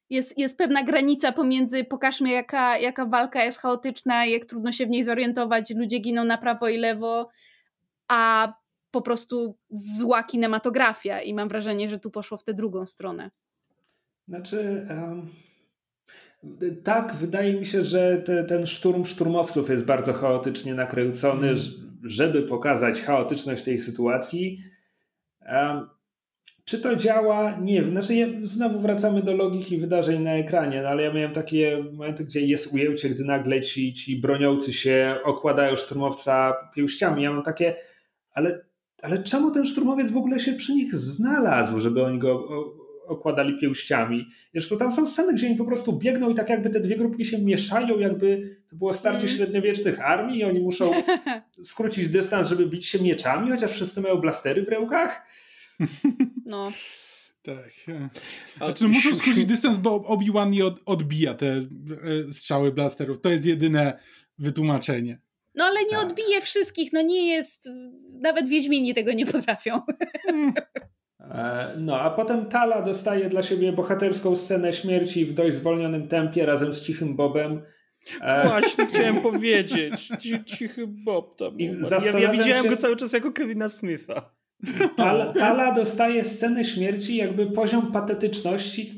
[0.09, 4.89] jest, jest pewna granica pomiędzy pokażmy jaka, jaka walka jest chaotyczna, jak trudno się w
[4.89, 7.29] niej zorientować, ludzie giną na prawo i lewo,
[8.07, 8.53] a
[8.91, 13.31] po prostu zła kinematografia i mam wrażenie, że tu poszło w tę drugą stronę.
[14.27, 14.87] Znaczy...
[14.89, 15.29] Um
[16.83, 21.59] tak, wydaje mi się, że te, ten szturm szturmowców jest bardzo chaotycznie nakręcony, mm.
[22.03, 24.59] żeby pokazać chaotyczność tej sytuacji.
[25.51, 25.89] Um,
[26.65, 27.57] czy to działa?
[27.61, 27.91] Nie wiem.
[27.91, 32.25] Znaczy, ja, znowu wracamy do logiki wydarzeń na ekranie, no ale ja miałem takie momenty,
[32.25, 37.23] gdzie jest ujęcie, gdy nagle ci, ci broniący się okładają szturmowca pięściami.
[37.23, 37.75] Ja mam takie,
[38.31, 38.65] ale,
[39.01, 42.47] ale czemu ten szturmowiec w ogóle się przy nich znalazł, żeby oni go
[43.07, 44.25] okładali pięściami.
[44.53, 47.25] Zresztą tam są sceny, gdzie oni po prostu biegną i tak jakby te dwie grupki
[47.25, 49.29] się mieszają, jakby to było starcie mm.
[49.29, 50.91] średniowiecznych armii i oni muszą
[51.63, 55.21] skrócić dystans, żeby bić się mieczami, chociaż wszyscy mają blastery w rękach.
[56.45, 56.71] No.
[57.41, 57.71] Tak.
[58.57, 61.63] Znaczy, muszą skrócić dystans, bo Obi-Wan nie od, odbija te e,
[62.33, 63.21] strzały blasterów.
[63.21, 63.99] To jest jedyne
[64.37, 65.19] wytłumaczenie.
[65.55, 66.05] No ale nie tak.
[66.05, 67.69] odbije wszystkich, no nie jest,
[68.19, 69.81] nawet Wiedźmini tego nie potrafią.
[70.25, 70.53] Hmm.
[71.31, 76.45] E, no, a potem Tala dostaje dla siebie bohaterską scenę śmierci w dość zwolnionym tempie
[76.45, 77.61] razem z Cichym Bobem.
[78.21, 80.09] E, Właśnie chciałem powiedzieć.
[80.45, 81.59] Cichy Bob tam.
[81.59, 82.69] Ja, ja widziałem się...
[82.69, 84.35] go cały czas jako Kevina Smitha.
[84.95, 88.89] Tala, Tala dostaje scenę śmierci, jakby poziom patetyczności.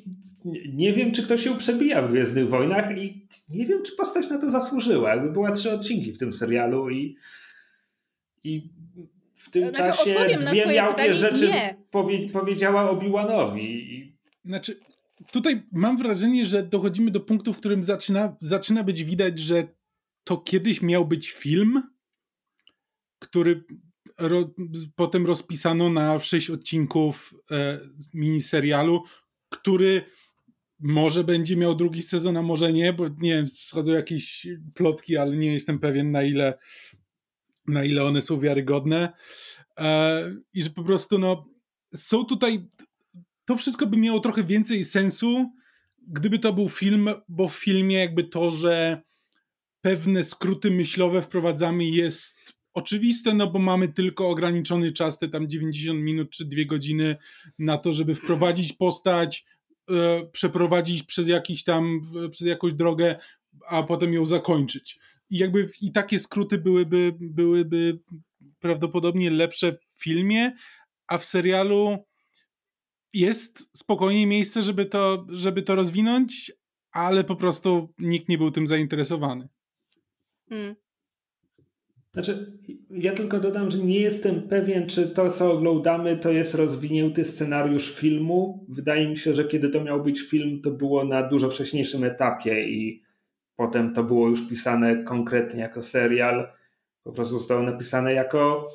[0.73, 4.37] Nie wiem, czy ktoś ją przebija w Gwiezdnych Wojnach i nie wiem, czy postać na
[4.37, 5.09] to zasłużyła.
[5.09, 7.17] Jakby była trzy odcinki w tym serialu i,
[8.43, 8.69] i
[9.37, 11.51] w tym znaczy, czasie dwie miałkie rzeczy
[11.91, 14.17] powie, powiedziała Obi-Wanowi.
[14.45, 14.79] Znaczy,
[15.31, 19.67] tutaj mam wrażenie, że dochodzimy do punktu, w którym zaczyna, zaczyna być widać, że
[20.23, 21.83] to kiedyś miał być film,
[23.19, 23.63] który
[24.17, 24.53] ro,
[24.95, 27.79] potem rozpisano na sześć odcinków e,
[28.13, 29.03] miniserialu,
[29.49, 30.01] który
[30.79, 35.37] może będzie miał drugi sezon, a może nie, bo nie wiem, schodzą jakieś plotki, ale
[35.37, 36.57] nie jestem pewien na ile
[37.67, 39.13] na ile one są wiarygodne
[39.79, 41.45] e, i że po prostu no,
[41.95, 42.67] są tutaj,
[43.45, 45.51] to wszystko by miało trochę więcej sensu,
[46.07, 49.01] gdyby to był film, bo w filmie jakby to, że
[49.81, 55.99] pewne skróty myślowe wprowadzamy jest oczywiste, no bo mamy tylko ograniczony czas, te tam 90
[55.99, 57.17] minut czy dwie godziny
[57.59, 59.45] na to, żeby wprowadzić postać,
[59.89, 62.01] e, przeprowadzić przez jakiś tam,
[62.31, 63.15] przez jakąś drogę,
[63.67, 64.99] a potem ją zakończyć.
[65.29, 67.99] I jakby i takie skróty byłyby, byłyby
[68.59, 70.51] prawdopodobnie lepsze w filmie,
[71.07, 71.97] a w serialu
[73.13, 76.51] jest spokojnie miejsce, żeby to, żeby to rozwinąć,
[76.91, 79.47] ale po prostu nikt nie był tym zainteresowany.
[80.49, 80.75] Hmm.
[82.13, 82.57] Znaczy,
[82.91, 87.95] ja tylko dodam, że nie jestem pewien, czy to, co oglądamy, to jest rozwinięty scenariusz
[87.95, 88.65] filmu.
[88.69, 92.69] Wydaje mi się, że kiedy to miał być film, to było na dużo wcześniejszym etapie
[92.69, 93.03] i
[93.57, 96.53] Potem to było już pisane konkretnie jako serial.
[97.03, 98.67] Po prostu zostało napisane jako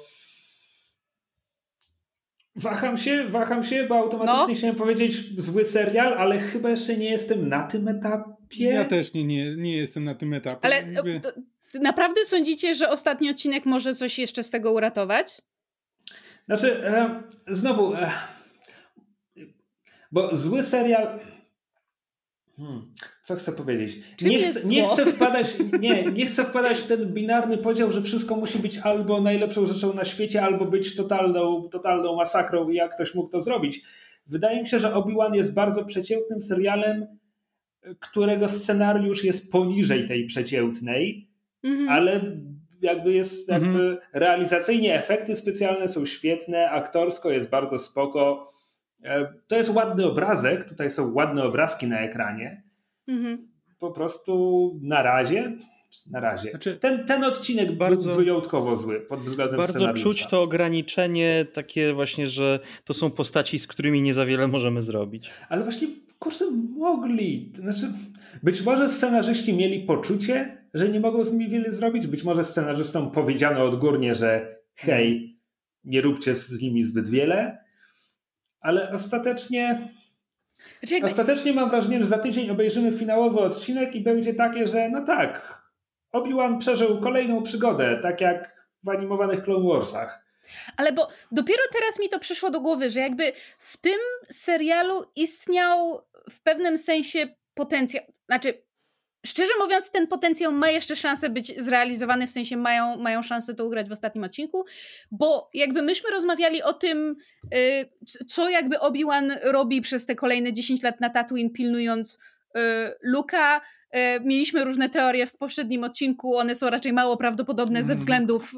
[2.57, 4.55] Waham się, waham się, bo automatycznie no.
[4.55, 8.65] chciałem powiedzieć zły serial, ale chyba jeszcze nie jestem na tym etapie.
[8.65, 10.59] Ja też nie, nie, nie jestem na tym etapie.
[10.63, 10.85] Ale
[11.21, 11.33] to,
[11.81, 15.43] naprawdę sądzicie, że ostatni odcinek może coś jeszcze z tego uratować?
[16.47, 18.13] Znaczy, e, znowu, e,
[20.13, 21.21] bo zły serial.
[22.57, 23.97] Hmm, co chcę powiedzieć?
[24.23, 28.37] nie, chcę, nie chcę wpadać, nie, nie chcę wpadać w ten binarny podział, że wszystko
[28.37, 33.15] musi być albo najlepszą rzeczą na świecie, albo być totalną, totalną masakrą i jak ktoś
[33.15, 33.83] mógł to zrobić.
[34.27, 37.07] Wydaje mi się, że Obi-Wan jest bardzo przeciętnym serialem,
[38.01, 41.29] którego scenariusz jest poniżej tej przeciętnej,
[41.65, 41.89] mhm.
[41.89, 42.21] ale
[42.81, 43.99] jakby jest jakby mhm.
[44.13, 48.51] realizacyjnie efekty specjalne są świetne, aktorsko jest bardzo spoko.
[49.05, 52.63] E, to jest ładny obrazek, tutaj są ładne obrazki na ekranie.
[53.09, 53.49] Mhm.
[53.79, 55.57] Po prostu na razie
[56.11, 56.51] na razie.
[56.51, 61.93] Znaczy, ten, ten odcinek bardzo, był wyjątkowo zły pod względem Bardzo czuć to ograniczenie takie
[61.93, 65.31] właśnie, że to są postaci, z którymi nie za wiele możemy zrobić.
[65.49, 65.89] Ale właśnie,
[66.19, 67.53] kurczę, mogli.
[67.55, 67.93] Znaczy,
[68.43, 72.07] być może scenarzyści mieli poczucie, że nie mogą z nimi wiele zrobić.
[72.07, 75.39] Być może scenarzystom powiedziano odgórnie, że hej,
[75.85, 77.59] nie róbcie z nimi zbyt wiele,
[78.61, 79.89] ale ostatecznie.
[80.83, 81.05] Znaczy.
[81.05, 85.63] Ostatecznie mam wrażenie, że za tydzień obejrzymy finałowy odcinek i będzie takie, że no tak,
[86.13, 90.23] Obi-Wan przeżył kolejną przygodę, tak jak w animowanych Clone Warsach.
[90.77, 93.99] Ale bo dopiero teraz mi to przyszło do głowy, że jakby w tym
[94.31, 98.05] serialu istniał w pewnym sensie potencjał.
[98.27, 98.63] Znaczy,
[99.27, 103.67] Szczerze mówiąc, ten potencjał ma jeszcze szansę być zrealizowany, w sensie mają, mają szansę to
[103.67, 104.65] ugrać w ostatnim odcinku,
[105.11, 107.17] bo jakby myśmy rozmawiali o tym,
[107.55, 107.89] y,
[108.29, 112.19] co jakby Obi-Wan robi przez te kolejne 10 lat na Tatooine, pilnując
[112.57, 112.61] y,
[113.03, 113.61] Luka.
[113.97, 117.99] Y, mieliśmy różne teorie w poprzednim odcinku, one są raczej mało prawdopodobne ze mhm.
[117.99, 118.53] względów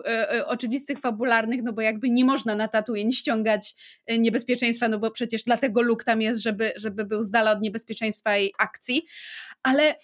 [0.46, 3.74] oczywistych, fabularnych, no bo jakby nie można na Tatooine ściągać
[4.18, 8.38] niebezpieczeństwa, no bo przecież dlatego Luke tam jest, żeby, żeby był z dala od niebezpieczeństwa
[8.38, 9.06] i akcji,
[9.62, 9.94] ale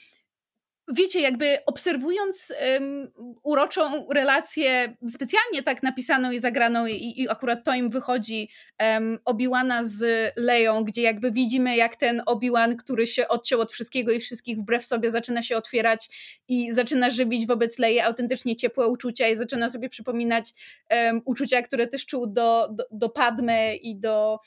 [0.93, 3.11] wiecie, jakby obserwując um,
[3.43, 8.49] uroczą relację, specjalnie tak napisaną i zagraną, i, i akurat to im wychodzi
[8.81, 14.13] um, Obiłana z Leją, gdzie jakby widzimy, jak ten Obiłan, który się odciął od wszystkiego
[14.13, 16.09] i wszystkich wbrew sobie, zaczyna się otwierać
[16.49, 20.53] i zaczyna żywić wobec Leje autentycznie ciepłe uczucia i zaczyna sobie przypominać
[20.91, 23.13] um, uczucia, które też czuł do, do, do
[23.83, 24.39] i do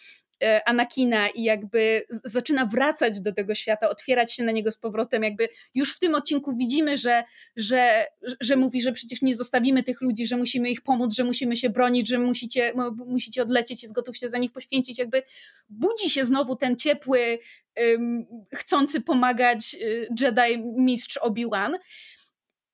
[0.65, 5.23] Anakina i jakby zaczyna wracać do tego świata, otwierać się na niego z powrotem.
[5.23, 7.23] Jakby już w tym odcinku widzimy, że,
[7.55, 8.05] że,
[8.41, 11.69] że mówi, że przecież nie zostawimy tych ludzi, że musimy ich pomóc, że musimy się
[11.69, 12.73] bronić, że musicie,
[13.07, 14.99] musicie odlecieć, jest gotów się za nich poświęcić.
[14.99, 15.23] Jakby
[15.69, 17.39] budzi się znowu ten ciepły,
[17.77, 21.77] um, chcący pomagać y, Jedi mistrz Obi-Wan.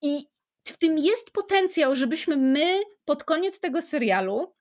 [0.02, 0.26] I
[0.64, 4.54] w tym jest potencjał, żebyśmy my pod koniec tego serialu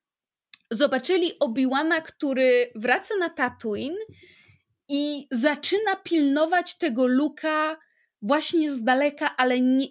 [0.71, 3.99] zobaczyli Obi-Wana, który wraca na Tatooine
[4.89, 7.77] i zaczyna pilnować tego Luka
[8.23, 9.87] właśnie z daleka, ale nie,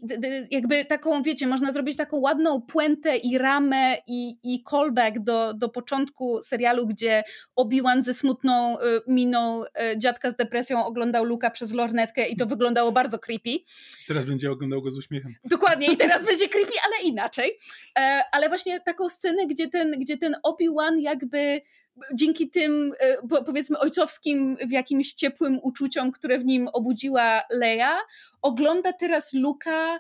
[0.52, 5.70] jakby taką, wiecie, można zrobić taką ładną puentę i ramę i, i callback do, do
[5.70, 7.24] początku serialu, gdzie
[7.56, 12.46] Obi-Wan ze smutną y, miną y, dziadka z depresją oglądał Luka przez lornetkę i to
[12.46, 13.60] wyglądało bardzo creepy.
[14.08, 15.34] Teraz będzie oglądał go z uśmiechem.
[15.46, 17.52] Dokładnie i teraz będzie creepy, ale inaczej.
[18.00, 21.62] E, ale właśnie taką scenę, gdzie ten, gdzie ten Obi-Wan jakby
[22.14, 27.98] dzięki tym e, powiedzmy ojcowskim w jakimś ciepłym uczuciom, które w nim obudziła Leia,
[28.42, 30.00] ogląda teraz Luka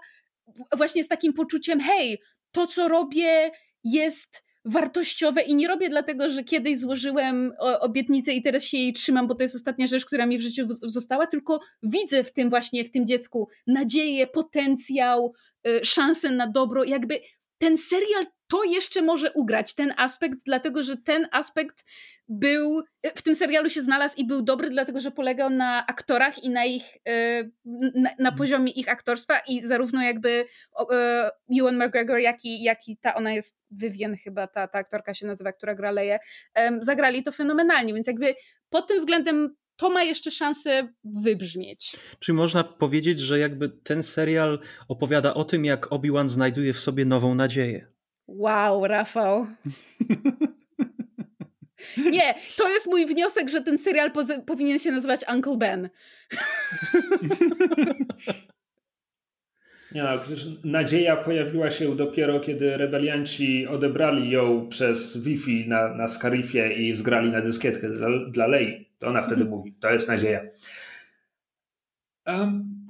[0.77, 2.21] właśnie z takim poczuciem hej,
[2.51, 3.51] to co robię
[3.83, 9.27] jest wartościowe i nie robię dlatego, że kiedyś złożyłem obietnicę i teraz się jej trzymam,
[9.27, 12.85] bo to jest ostatnia rzecz, która mi w życiu została, tylko widzę w tym właśnie,
[12.85, 15.33] w tym dziecku nadzieję, potencjał,
[15.67, 17.19] e, szansę na dobro, jakby
[17.57, 21.85] ten serial to jeszcze może ugrać, ten aspekt, dlatego że ten aspekt
[22.29, 22.83] był,
[23.15, 26.65] w tym serialu się znalazł i był dobry, dlatego że polegał na aktorach i na
[26.65, 28.35] ich, e, na, na mhm.
[28.35, 30.45] poziomie ich aktorstwa i zarówno jakby
[30.91, 35.13] e, Ewan McGregor, jak i, jak i ta, ona jest Vivian chyba, ta, ta aktorka
[35.13, 36.19] się nazywa, która gra Leję,
[36.79, 38.35] zagrali to fenomenalnie, więc jakby
[38.69, 41.95] pod tym względem to ma jeszcze szansę wybrzmieć.
[42.19, 47.05] Czyli można powiedzieć, że jakby ten serial opowiada o tym, jak Obi-Wan znajduje w sobie
[47.05, 47.96] nową nadzieję.
[48.27, 49.47] Wow, Rafał.
[51.97, 54.11] Nie, to jest mój wniosek, że ten serial
[54.45, 55.89] powinien się nazywać Uncle Ben.
[59.91, 66.07] Nie no, przecież nadzieja pojawiła się dopiero, kiedy rebelianci odebrali ją przez Wi-Fi na, na
[66.07, 68.89] Scarifie i zgrali na dyskietkę dla, dla Lei.
[68.99, 70.41] To ona wtedy mówi, to jest nadzieja.
[72.25, 72.86] Um,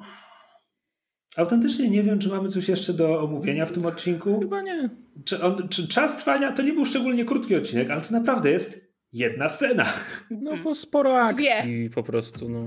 [1.38, 4.40] autentycznie nie wiem, czy mamy coś jeszcze do omówienia w tym odcinku.
[4.40, 4.90] Chyba nie.
[5.26, 8.92] Czy, on, czy czas trwania to nie był szczególnie krótki odcinek, ale to naprawdę jest
[9.14, 9.86] jedna scena.
[10.32, 11.90] No bo sporo akcji Dwie.
[11.90, 12.50] po prostu.
[12.50, 12.60] No.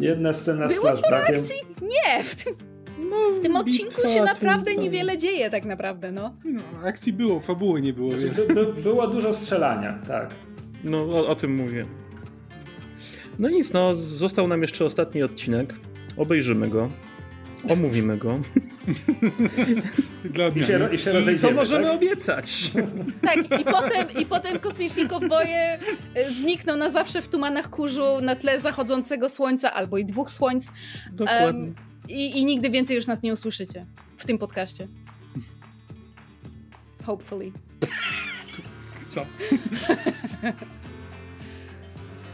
[0.00, 1.40] Jedna scena z Było sporo flashbackiem.
[1.40, 1.56] akcji?
[1.82, 2.54] Nie, w tym,
[3.10, 4.82] No, w tym odcinku bitwa się naprawdę tam.
[4.84, 6.34] niewiele dzieje tak naprawdę, no.
[6.44, 8.18] No, akcji było, fabuły nie było.
[8.20, 10.30] Znaczy, by, by, było dużo strzelania, tak.
[10.84, 11.86] No, o, o tym mówię.
[13.38, 15.74] No nic, no, został nam jeszcze ostatni odcinek.
[16.16, 16.88] Obejrzymy go.
[17.72, 18.40] Omówimy go.
[20.24, 21.94] Dla I się, i się I to możemy tak?
[21.96, 22.70] obiecać.
[23.22, 25.78] Tak, i potem, i potem kosmiczni kowboje
[26.18, 30.68] y, znikną na zawsze w tumanach kurzu na tle zachodzącego słońca albo i dwóch słońc
[31.12, 31.72] Dokładnie.
[32.08, 33.86] i, i nigdy więcej już nas nie usłyszycie
[34.16, 34.88] w tym podcaście.
[37.06, 37.52] Hopefully.
[39.06, 39.26] Co?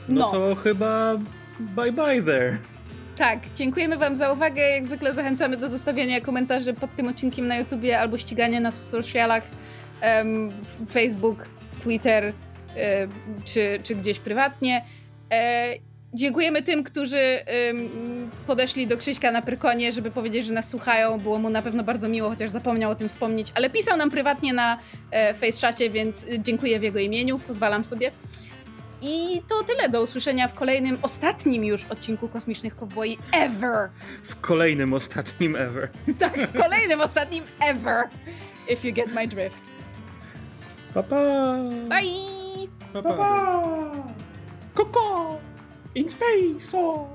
[0.09, 1.19] no, No, to chyba
[1.61, 2.59] bye bye there.
[3.21, 3.39] Tak.
[3.55, 4.63] Dziękujemy Wam za uwagę.
[4.63, 8.83] Jak zwykle zachęcamy do zostawiania komentarzy pod tym odcinkiem na YouTubie albo ścigania nas w
[8.85, 9.43] socialach
[10.01, 10.53] em,
[10.91, 11.49] Facebook,
[11.83, 12.33] Twitter
[13.45, 14.85] czy, czy gdzieś prywatnie.
[15.33, 15.75] E,
[16.15, 17.91] dziękujemy tym, którzy em,
[18.47, 21.19] podeszli do Krzyśka na Pyrkonie, żeby powiedzieć, że nas słuchają.
[21.19, 24.53] Było mu na pewno bardzo miło, chociaż zapomniał o tym wspomnieć, ale pisał nam prywatnie
[24.53, 24.79] na
[25.11, 25.35] e,
[25.91, 28.11] więc dziękuję w jego imieniu, pozwalam sobie.
[29.03, 29.89] I to tyle.
[29.89, 33.91] Do usłyszenia w kolejnym, ostatnim już odcinku Kosmicznych Kowboi ever.
[34.23, 35.89] W kolejnym, ostatnim ever.
[36.19, 38.09] Tak, w kolejnym, ostatnim ever.
[38.69, 39.61] If you get my drift.
[40.95, 41.17] Pa, pa.
[41.89, 42.69] Bye!
[42.93, 43.93] Pa, pa.
[44.75, 45.39] Koko!
[45.95, 46.77] In space!
[46.77, 47.09] Oh.